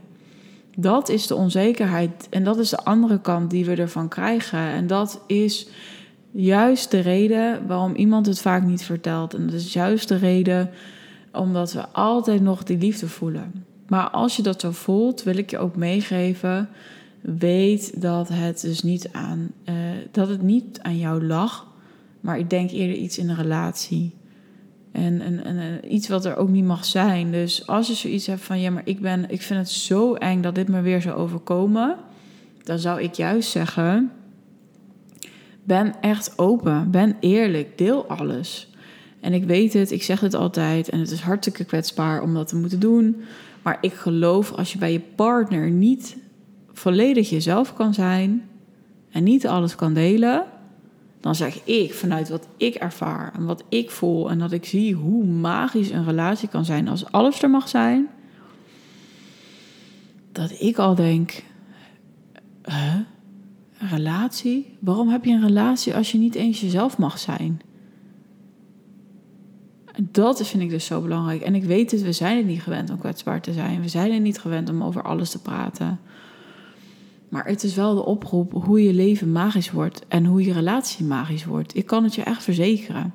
Dat 0.76 1.08
is 1.08 1.26
de 1.26 1.34
onzekerheid. 1.34 2.26
En 2.30 2.44
dat 2.44 2.58
is 2.58 2.70
de 2.70 2.84
andere 2.84 3.20
kant 3.20 3.50
die 3.50 3.64
we 3.64 3.74
ervan 3.74 4.08
krijgen. 4.08 4.58
En 4.58 4.86
dat 4.86 5.20
is 5.26 5.68
juist 6.30 6.90
de 6.90 7.00
reden 7.00 7.66
waarom 7.66 7.94
iemand 7.94 8.26
het 8.26 8.40
vaak 8.40 8.62
niet 8.62 8.84
vertelt. 8.84 9.34
En 9.34 9.46
dat 9.46 9.54
is 9.54 9.72
juist 9.72 10.08
de 10.08 10.16
reden 10.16 10.70
omdat 11.32 11.72
we 11.72 11.88
altijd 11.88 12.42
nog 12.42 12.62
die 12.62 12.78
liefde 12.78 13.08
voelen. 13.08 13.64
Maar 13.88 14.10
als 14.10 14.36
je 14.36 14.42
dat 14.42 14.60
zo 14.60 14.70
voelt, 14.70 15.22
wil 15.22 15.36
ik 15.36 15.50
je 15.50 15.58
ook 15.58 15.76
meegeven. 15.76 16.68
Weet 17.20 18.00
dat 18.02 18.28
het 18.28 18.60
dus 18.60 18.82
niet 18.82 19.08
aan, 19.12 19.50
uh, 19.64 19.74
dat 20.10 20.28
het 20.28 20.42
niet 20.42 20.80
aan 20.80 20.98
jou 20.98 21.24
lag. 21.24 21.66
Maar 22.20 22.38
ik 22.38 22.50
denk 22.50 22.70
eerder 22.70 22.96
iets 22.96 23.18
in 23.18 23.28
een 23.28 23.36
relatie. 23.36 24.14
En, 24.92 25.20
en, 25.20 25.44
en, 25.44 25.94
iets 25.94 26.08
wat 26.08 26.24
er 26.24 26.36
ook 26.36 26.48
niet 26.48 26.64
mag 26.64 26.84
zijn. 26.84 27.32
Dus 27.32 27.66
als 27.66 27.86
je 27.86 27.94
zoiets 27.94 28.26
hebt 28.26 28.40
van 28.40 28.60
ja, 28.60 28.70
maar 28.70 28.82
ik, 28.84 29.00
ben, 29.00 29.30
ik 29.30 29.42
vind 29.42 29.58
het 29.58 29.70
zo 29.70 30.14
eng 30.14 30.40
dat 30.40 30.54
dit 30.54 30.68
me 30.68 30.80
weer 30.80 31.02
zou 31.02 31.16
overkomen. 31.16 31.96
Dan 32.62 32.78
zou 32.78 33.02
ik 33.02 33.14
juist 33.14 33.50
zeggen: 33.50 34.12
ben 35.64 35.94
echt 36.00 36.38
open, 36.38 36.90
ben 36.90 37.16
eerlijk, 37.20 37.78
deel 37.78 38.06
alles. 38.06 38.71
En 39.22 39.32
ik 39.32 39.44
weet 39.44 39.72
het, 39.72 39.90
ik 39.90 40.02
zeg 40.02 40.20
het 40.20 40.34
altijd 40.34 40.88
en 40.88 40.98
het 41.00 41.10
is 41.10 41.20
hartstikke 41.20 41.64
kwetsbaar 41.64 42.22
om 42.22 42.34
dat 42.34 42.48
te 42.48 42.56
moeten 42.56 42.80
doen. 42.80 43.22
Maar 43.62 43.78
ik 43.80 43.92
geloof 43.92 44.52
als 44.52 44.72
je 44.72 44.78
bij 44.78 44.92
je 44.92 45.00
partner 45.00 45.70
niet 45.70 46.16
volledig 46.72 47.30
jezelf 47.30 47.74
kan 47.74 47.94
zijn 47.94 48.48
en 49.10 49.22
niet 49.22 49.46
alles 49.46 49.74
kan 49.74 49.92
delen, 49.94 50.44
dan 51.20 51.34
zeg 51.34 51.64
ik 51.64 51.94
vanuit 51.94 52.28
wat 52.28 52.48
ik 52.56 52.74
ervaar 52.74 53.32
en 53.34 53.44
wat 53.44 53.64
ik 53.68 53.90
voel 53.90 54.30
en 54.30 54.38
dat 54.38 54.52
ik 54.52 54.64
zie 54.64 54.94
hoe 54.94 55.24
magisch 55.24 55.90
een 55.90 56.04
relatie 56.04 56.48
kan 56.48 56.64
zijn 56.64 56.88
als 56.88 57.12
alles 57.12 57.42
er 57.42 57.50
mag 57.50 57.68
zijn, 57.68 58.08
dat 60.32 60.60
ik 60.60 60.78
al 60.78 60.94
denk: 60.94 61.42
huh? 62.64 62.94
een 63.78 63.88
relatie? 63.88 64.76
Waarom 64.78 65.08
heb 65.08 65.24
je 65.24 65.32
een 65.32 65.46
relatie 65.46 65.94
als 65.94 66.12
je 66.12 66.18
niet 66.18 66.34
eens 66.34 66.60
jezelf 66.60 66.98
mag 66.98 67.18
zijn? 67.18 67.60
Dat 69.96 70.46
vind 70.46 70.62
ik 70.62 70.70
dus 70.70 70.84
zo 70.84 71.00
belangrijk. 71.00 71.42
En 71.42 71.54
ik 71.54 71.64
weet 71.64 71.90
het, 71.90 72.02
we 72.02 72.12
zijn 72.12 72.36
het 72.36 72.46
niet 72.46 72.62
gewend 72.62 72.90
om 72.90 72.98
kwetsbaar 72.98 73.40
te 73.40 73.52
zijn. 73.52 73.80
We 73.80 73.88
zijn 73.88 74.12
het 74.12 74.22
niet 74.22 74.38
gewend 74.38 74.70
om 74.70 74.82
over 74.82 75.02
alles 75.02 75.30
te 75.30 75.42
praten. 75.42 76.00
Maar 77.28 77.46
het 77.46 77.62
is 77.62 77.74
wel 77.74 77.94
de 77.94 78.04
oproep 78.04 78.52
hoe 78.52 78.82
je 78.82 78.94
leven 78.94 79.32
magisch 79.32 79.70
wordt 79.70 80.04
en 80.08 80.24
hoe 80.24 80.44
je 80.44 80.52
relatie 80.52 81.04
magisch 81.04 81.44
wordt. 81.44 81.76
Ik 81.76 81.86
kan 81.86 82.04
het 82.04 82.14
je 82.14 82.22
echt 82.22 82.42
verzekeren. 82.42 83.14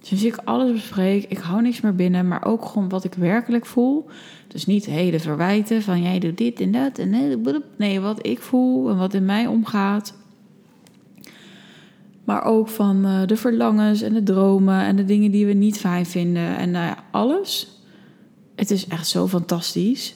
Sinds 0.00 0.24
ik 0.24 0.36
alles 0.44 0.72
bespreek, 0.72 1.24
ik 1.24 1.38
hou 1.38 1.62
niks 1.62 1.80
meer 1.80 1.94
binnen, 1.94 2.28
maar 2.28 2.44
ook 2.44 2.64
gewoon 2.64 2.88
wat 2.88 3.04
ik 3.04 3.14
werkelijk 3.14 3.66
voel. 3.66 4.08
Dus 4.48 4.66
niet 4.66 4.86
hele 4.86 5.20
verwijten 5.20 5.82
van 5.82 6.02
jij 6.02 6.18
doet 6.18 6.38
dit 6.38 6.60
en 6.60 6.72
dat 6.72 6.98
en 6.98 7.10
nee, 7.76 8.00
wat 8.00 8.26
ik 8.26 8.40
voel 8.40 8.90
en 8.90 8.96
wat 8.96 9.14
in 9.14 9.24
mij 9.24 9.46
omgaat. 9.46 10.14
Maar 12.24 12.44
ook 12.44 12.68
van 12.68 13.06
uh, 13.06 13.26
de 13.26 13.36
verlangens 13.36 14.02
en 14.02 14.12
de 14.12 14.22
dromen 14.22 14.84
en 14.84 14.96
de 14.96 15.04
dingen 15.04 15.30
die 15.30 15.46
we 15.46 15.52
niet 15.52 15.78
fijn 15.78 16.06
vinden. 16.06 16.56
En 16.56 16.70
nou 16.70 16.94
alles. 17.10 17.80
Het 18.54 18.70
is 18.70 18.86
echt 18.86 19.08
zo 19.08 19.28
fantastisch. 19.28 20.14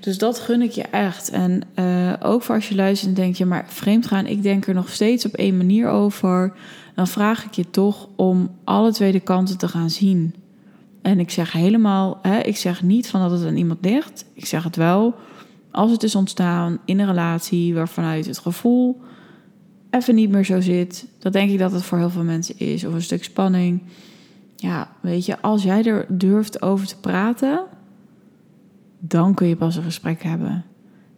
Dus 0.00 0.18
dat 0.18 0.38
gun 0.38 0.62
ik 0.62 0.70
je 0.70 0.82
echt. 0.82 1.30
En 1.30 1.62
uh, 1.78 2.12
ook 2.20 2.42
voor 2.42 2.54
als 2.54 2.68
je 2.68 2.74
luistert 2.74 3.08
en 3.08 3.22
denkt, 3.22 3.38
ja, 3.38 3.46
maar 3.46 3.64
vreemd 3.68 4.06
gaan, 4.06 4.26
ik 4.26 4.42
denk 4.42 4.66
er 4.66 4.74
nog 4.74 4.88
steeds 4.88 5.26
op 5.26 5.34
één 5.34 5.56
manier 5.56 5.88
over. 5.88 6.52
Dan 6.94 7.08
vraag 7.08 7.44
ik 7.44 7.54
je 7.54 7.70
toch 7.70 8.08
om 8.16 8.50
alle 8.64 8.92
twee 8.92 9.20
kanten 9.20 9.58
te 9.58 9.68
gaan 9.68 9.90
zien. 9.90 10.34
En 11.02 11.20
ik 11.20 11.30
zeg 11.30 11.52
helemaal, 11.52 12.18
hè, 12.22 12.38
ik 12.38 12.56
zeg 12.56 12.82
niet 12.82 13.08
van 13.08 13.20
dat 13.20 13.30
het 13.30 13.46
aan 13.46 13.56
iemand 13.56 13.84
ligt. 13.84 14.24
Ik 14.34 14.46
zeg 14.46 14.64
het 14.64 14.76
wel, 14.76 15.14
als 15.70 15.90
het 15.90 16.02
is 16.02 16.14
ontstaan 16.14 16.78
in 16.84 16.98
een 16.98 17.06
relatie 17.06 17.74
waarvanuit 17.74 18.26
het 18.26 18.38
gevoel 18.38 19.00
even 19.90 20.14
niet 20.14 20.30
meer 20.30 20.44
zo 20.44 20.60
zit. 20.60 21.06
Dat 21.20 21.32
denk 21.32 21.50
ik 21.50 21.58
dat 21.58 21.72
het 21.72 21.82
voor 21.82 21.98
heel 21.98 22.10
veel 22.10 22.24
mensen 22.24 22.58
is. 22.58 22.84
Of 22.84 22.94
een 22.94 23.02
stuk 23.02 23.24
spanning. 23.24 23.82
Ja, 24.56 24.88
weet 25.00 25.26
je, 25.26 25.40
als 25.40 25.62
jij 25.62 25.84
er 25.84 26.06
durft 26.08 26.62
over 26.62 26.86
te 26.86 26.96
praten, 27.00 27.64
dan 28.98 29.34
kun 29.34 29.46
je 29.46 29.56
pas 29.56 29.76
een 29.76 29.82
gesprek 29.82 30.22
hebben. 30.22 30.64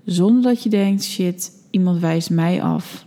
Zonder 0.04 0.42
dat 0.42 0.62
je 0.62 0.68
denkt, 0.68 1.04
shit, 1.04 1.52
iemand 1.70 2.00
wijst 2.00 2.30
mij 2.30 2.62
af. 2.62 3.06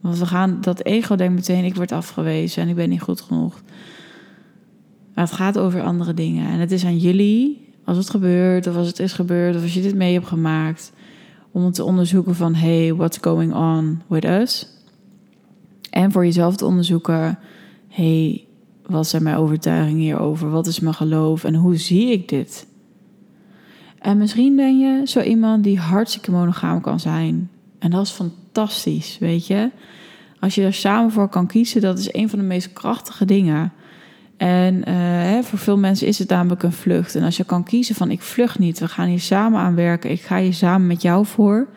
Want 0.00 0.18
we 0.18 0.26
gaan, 0.26 0.60
dat 0.60 0.84
ego 0.84 1.16
denkt 1.16 1.34
meteen, 1.34 1.64
ik 1.64 1.74
word 1.74 1.92
afgewezen 1.92 2.62
en 2.62 2.68
ik 2.68 2.74
ben 2.74 2.88
niet 2.88 3.02
goed 3.02 3.20
genoeg. 3.20 3.62
Maar 5.14 5.24
het 5.24 5.34
gaat 5.34 5.58
over 5.58 5.82
andere 5.82 6.14
dingen. 6.14 6.48
En 6.48 6.58
het 6.58 6.72
is 6.72 6.84
aan 6.84 6.98
jullie, 6.98 7.72
als 7.84 7.96
het 7.96 8.10
gebeurt, 8.10 8.66
of 8.66 8.76
als 8.76 8.86
het 8.86 8.98
is 8.98 9.12
gebeurd, 9.12 9.56
of 9.56 9.62
als 9.62 9.74
je 9.74 9.82
dit 9.82 9.94
mee 9.94 10.12
hebt 10.12 10.26
gemaakt, 10.26 10.92
om 11.50 11.72
te 11.72 11.84
onderzoeken 11.84 12.34
van, 12.34 12.54
hey, 12.54 12.94
what's 12.94 13.18
going 13.20 13.54
on 13.54 14.02
with 14.06 14.24
us? 14.24 14.73
En 15.94 16.12
voor 16.12 16.24
jezelf 16.24 16.56
te 16.56 16.66
onderzoeken, 16.66 17.38
hey, 17.88 18.44
wat 18.86 19.06
zijn 19.06 19.22
mijn 19.22 19.36
overtuigingen 19.36 20.00
hierover? 20.00 20.50
Wat 20.50 20.66
is 20.66 20.80
mijn 20.80 20.94
geloof 20.94 21.44
en 21.44 21.54
hoe 21.54 21.76
zie 21.76 22.10
ik 22.10 22.28
dit? 22.28 22.66
En 23.98 24.18
misschien 24.18 24.56
ben 24.56 24.78
je 24.78 25.06
zo 25.06 25.20
iemand 25.20 25.64
die 25.64 25.78
hartstikke 25.78 26.30
monogaam 26.30 26.80
kan 26.80 27.00
zijn. 27.00 27.50
En 27.78 27.90
dat 27.90 28.02
is 28.06 28.10
fantastisch, 28.10 29.18
weet 29.18 29.46
je. 29.46 29.70
Als 30.40 30.54
je 30.54 30.62
er 30.62 30.74
samen 30.74 31.12
voor 31.12 31.28
kan 31.28 31.46
kiezen, 31.46 31.80
dat 31.80 31.98
is 31.98 32.14
een 32.14 32.28
van 32.28 32.38
de 32.38 32.44
meest 32.44 32.72
krachtige 32.72 33.24
dingen. 33.24 33.72
En 34.36 34.88
hè, 34.88 35.42
voor 35.42 35.58
veel 35.58 35.78
mensen 35.78 36.06
is 36.06 36.18
het 36.18 36.28
namelijk 36.28 36.62
een 36.62 36.72
vlucht. 36.72 37.14
En 37.14 37.22
als 37.22 37.36
je 37.36 37.44
kan 37.44 37.64
kiezen 37.64 37.94
van 37.94 38.10
ik 38.10 38.22
vlucht 38.22 38.58
niet, 38.58 38.78
we 38.78 38.88
gaan 38.88 39.08
hier 39.08 39.20
samen 39.20 39.60
aan 39.60 39.74
werken, 39.74 40.10
ik 40.10 40.20
ga 40.20 40.38
hier 40.38 40.54
samen 40.54 40.86
met 40.86 41.02
jou 41.02 41.26
voor. 41.26 41.68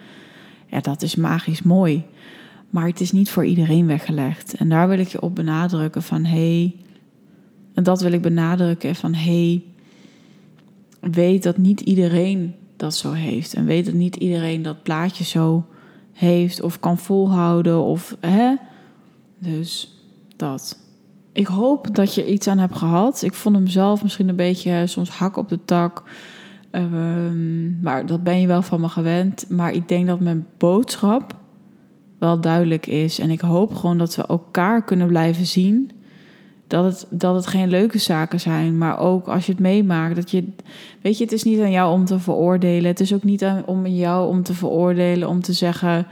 Ja, 0.66 0.80
dat 0.80 1.02
is 1.02 1.16
magisch 1.16 1.62
mooi. 1.62 2.06
Maar 2.70 2.88
het 2.88 3.02
is 3.02 3.12
niet 3.12 3.30
voor 3.30 3.46
iedereen 3.46 3.88
weggelegd. 3.88 4.54
En 4.54 4.70
daar 4.70 4.88
wil 4.88 5.00
ik 5.00 5.08
je 5.08 5.22
op 5.22 5.36
benadrukken 5.36 6.04
van 6.04 6.26
hé. 6.26 6.60
Hey, 6.60 6.76
en 7.74 7.84
dat 7.84 8.02
wil 8.02 8.12
ik 8.12 8.22
benadrukken 8.22 8.96
van 8.96 9.14
hé. 9.14 9.22
Hey, 9.22 9.64
weet 11.12 11.44
dat 11.44 11.58
niet 11.58 11.82
iedereen 11.82 12.56
dat 12.76 12.96
zo 12.96 13.12
heeft. 13.12 13.54
En 13.54 13.66
weet 13.66 13.86
dat 13.86 13.94
niet 13.94 14.16
iedereen 14.16 14.62
dat 14.62 14.84
plaatje 14.84 15.24
zo 15.24 15.66
heeft 16.14 16.62
of 16.62 16.80
kan 16.80 16.98
volhouden. 16.98 17.84
Of 17.84 18.18
hè. 18.20 18.56
Dus 19.40 20.02
dat. 20.36 20.80
Ik 21.32 21.48
hoop 21.48 21.96
dat 21.96 22.14
je 22.16 22.32
iets 22.32 22.48
aan 22.48 22.58
hebt 22.58 22.78
gehad. 22.78 23.22
Ik 23.22 23.34
vond 23.34 23.56
hem 23.56 23.68
zelf 23.68 24.04
misschien 24.04 24.30
een 24.30 24.36
beetje 24.36 24.88
soms 24.88 25.10
hak 25.10 25.38
op 25.38 25.50
de 25.50 25.60
tak. 25.66 26.04
Um, 26.72 27.80
maar 27.82 28.06
dat 28.06 28.24
ben 28.24 28.42
je 28.42 28.48
wel 28.48 28.62
van 28.62 28.82
me 28.82 28.90
gewend. 28.90 29.50
Maar 29.50 29.74
ik 29.74 29.88
denk 29.88 30.08
dat 30.08 30.20
mijn 30.20 30.46
boodschap 30.58 31.36
wel 32.18 32.42
duidelijk 32.42 32.88
is. 32.88 33.20
En 33.20 33.30
ik 33.30 33.42
hoop 33.42 33.76
gewoon 33.76 33.98
dat 33.98 34.16
we 34.16 34.26
elkaar 34.28 34.84
kunnen 34.84 35.08
blijven 35.08 35.46
zien. 35.46 35.92
Dat 36.68 36.84
het, 36.84 37.08
dat 37.10 37.36
het 37.36 37.48
geen 37.48 37.70
leuke 37.70 37.98
zaken 37.98 38.40
zijn, 38.40 38.78
maar 38.78 39.00
ook 39.00 39.28
als 39.28 39.46
je 39.46 39.52
het 39.52 39.62
meemaakt. 39.62 40.16
Dat 40.16 40.32
je, 40.32 40.44
weet 41.02 41.18
je, 41.18 41.24
het 41.24 41.34
is 41.34 41.44
niet 41.44 41.60
aan 41.60 41.72
jou 41.72 41.92
om 41.92 42.06
te 42.06 42.20
veroordelen. 42.20 42.86
Het 42.86 43.00
is 43.00 43.14
ook 43.14 43.24
niet 43.24 43.44
aan 43.44 43.66
om 43.66 43.88
jou 43.88 44.28
om 44.28 44.44
te 44.44 44.54
veroordelen, 44.54 45.28
om 45.28 45.42
te 45.42 45.54
zeggen: 45.54 46.08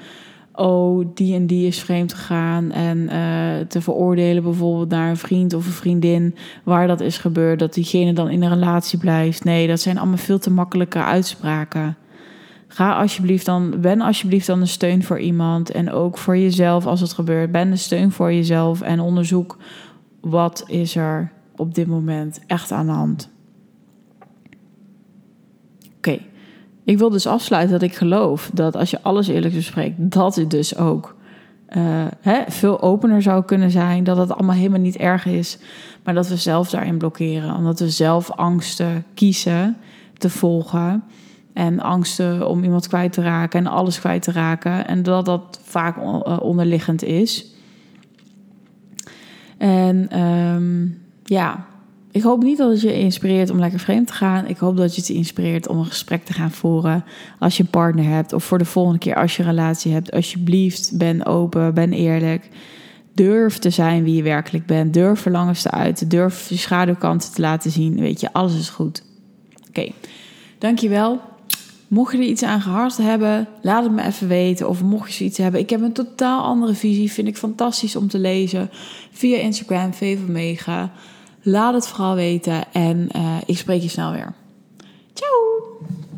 Oh, 0.54 1.08
die 1.14 1.36
en 1.36 1.48
die 1.48 1.68
is 1.68 1.80
vreemd 1.80 2.14
gegaan. 2.14 2.72
En 2.72 2.98
uh, 2.98 3.68
te 3.68 3.82
veroordelen 3.82 4.44
bijvoorbeeld 4.44 4.90
naar 4.90 5.10
een 5.10 5.18
vriend 5.18 5.54
of 5.54 5.66
een 5.66 5.72
vriendin 5.72 6.36
waar 6.64 6.88
dat 6.88 7.02
is 7.02 7.18
gebeurd, 7.18 7.60
dat 7.60 7.74
diegene 7.74 8.14
dan 8.14 8.30
in 8.30 8.44
een 8.44 8.54
relatie 8.54 9.00
blijft. 9.00 9.44
Nee, 9.44 9.68
dat 9.68 9.80
zijn 9.80 9.98
allemaal 9.98 10.18
veel 10.18 10.40
te 10.40 10.52
makkelijke 10.52 11.04
uitspraken. 11.04 11.98
Ga 12.68 12.96
alsjeblieft 12.96 13.46
dan, 13.46 13.82
ben 13.82 14.02
alsjeblieft 14.02 14.48
dan 14.48 14.62
een 14.62 14.68
steun 14.68 15.04
voor 15.04 15.20
iemand. 15.20 15.72
En 15.72 15.92
ook 15.92 16.18
voor 16.18 16.38
jezelf 16.38 16.86
als 16.86 17.02
het 17.02 17.14
gebeurt. 17.14 17.52
Ben 17.52 17.72
een 17.72 17.78
steun 17.78 18.12
voor 18.12 18.34
jezelf 18.34 18.82
en 18.82 19.00
onderzoek 19.00 19.58
wat 20.22 20.64
is 20.68 20.96
er 20.96 21.32
op 21.56 21.76
dit 21.76 21.88
moment 21.88 22.40
echt 22.48 22.72
aan 22.72 22.86
de 22.86 22.92
hand. 22.92 23.30
Oké, 25.98 26.20
ik 26.84 26.98
wil 26.98 27.10
dus 27.10 27.28
afsluiten 27.28 27.80
dat 27.80 27.90
ik 27.90 27.96
geloof 27.96 28.50
dat 28.54 28.76
als 28.76 28.90
je 28.90 29.02
alles 29.02 29.28
eerlijk 29.28 29.54
bespreekt, 29.54 29.96
dat 29.98 30.36
het 30.36 30.52
dus 30.52 30.78
ook 30.78 31.16
uh, 31.70 32.06
hè, 32.20 32.42
veel 32.48 32.82
opener 32.82 33.22
zou 33.22 33.46
kunnen 33.46 33.72
zijn. 33.72 34.04
Dat 34.04 34.18
het 34.18 34.32
allemaal 34.32 34.56
helemaal 34.56 34.80
niet 34.80 34.98
erg 34.98 35.26
is, 35.26 35.58
maar 36.04 36.14
dat 36.14 36.28
we 36.28 36.36
zelf 36.36 36.70
daarin 36.70 36.98
blokkeren. 36.98 37.56
Omdat 37.56 37.80
we 37.80 37.90
zelf 37.90 38.32
angsten 38.32 39.06
kiezen 39.14 39.78
te 40.18 40.30
volgen. 40.30 41.04
En 41.56 41.80
angsten 41.80 42.50
om 42.50 42.64
iemand 42.64 42.88
kwijt 42.88 43.14
te 43.14 43.22
raken 43.22 43.60
en 43.60 43.68
alles 43.68 44.00
kwijt 44.00 44.24
te 44.24 44.32
raken. 44.32 44.88
En 44.88 45.04
dat 45.04 45.26
dat 45.26 45.60
vaak 45.64 45.98
eh, 45.98 46.38
onderliggend 46.42 47.04
is. 47.04 47.46
En 49.58 50.20
um, 50.20 51.02
ja, 51.24 51.66
ik 52.12 52.22
hoop 52.22 52.44
niet 52.44 52.58
dat 52.58 52.72
het 52.72 52.82
je 52.82 53.00
inspireert 53.00 53.50
om 53.50 53.60
lekker 53.60 53.80
vreemd 53.80 54.08
te 54.08 54.14
gaan. 54.14 54.48
Ik 54.48 54.58
hoop 54.58 54.78
dat 54.78 54.96
je 54.96 55.02
het 55.02 55.10
inspireert 55.10 55.68
om 55.68 55.78
een 55.78 55.86
gesprek 55.86 56.26
te 56.26 56.34
gaan 56.34 56.52
voeren 56.52 57.04
als 57.40 57.58
je 57.58 57.64
een 57.64 57.70
partner 57.70 58.06
hebt. 58.06 58.34
Of 58.34 58.44
voor 58.44 58.58
de 58.58 58.66
volgende 58.66 59.00
keer 59.00 59.16
als 59.16 59.36
je 59.36 59.44
een 59.44 59.50
relatie 59.50 59.94
hebt. 59.94 60.12
Alsjeblieft, 60.12 60.98
ben 60.98 61.26
open, 61.26 61.74
ben 61.74 61.94
eerlijk. 61.94 62.50
Durf 63.14 63.58
te 63.58 63.70
zijn 63.70 64.04
wie 64.04 64.16
je 64.16 64.24
werkelijk 64.24 64.66
bent. 64.66 64.94
Durf 64.94 65.20
verlangens 65.20 65.62
te 65.62 65.72
uiten. 65.72 66.10
Durf 66.10 66.50
je 66.50 66.58
schaduwkanten 66.58 67.34
te 67.34 67.42
laten 67.42 67.72
zien. 67.72 68.00
Weet 68.00 68.20
je, 68.20 68.34
alles 68.34 68.58
is 68.58 68.70
goed. 68.70 69.04
Oké, 69.68 69.92
dankjewel. 70.58 71.22
Mocht 71.88 72.12
je 72.12 72.18
er 72.18 72.24
iets 72.24 72.44
aan 72.44 72.62
gehad 72.62 72.98
hebben, 72.98 73.48
laat 73.62 73.84
het 73.84 73.92
me 73.92 74.04
even 74.04 74.28
weten. 74.28 74.70
Of 74.70 74.84
mocht 74.84 75.08
je 75.10 75.14
zoiets 75.14 75.38
hebben. 75.38 75.60
Ik 75.60 75.70
heb 75.70 75.82
een 75.82 75.94
totaal 75.94 76.44
andere 76.44 76.74
visie. 76.74 77.12
Vind 77.12 77.28
ik 77.28 77.38
fantastisch 77.38 77.96
om 77.96 78.08
te 78.08 78.20
lezen. 78.20 78.70
Via 79.12 79.38
Instagram, 79.38 79.94
VV 79.94 80.20
Mega. 80.28 80.92
Laat 81.42 81.74
het 81.74 81.88
vooral 81.88 82.16
weten. 82.16 82.74
En 82.74 83.10
uh, 83.16 83.38
ik 83.46 83.58
spreek 83.58 83.82
je 83.82 83.90
snel 83.90 84.12
weer. 84.12 84.34
Ciao! 85.14 86.15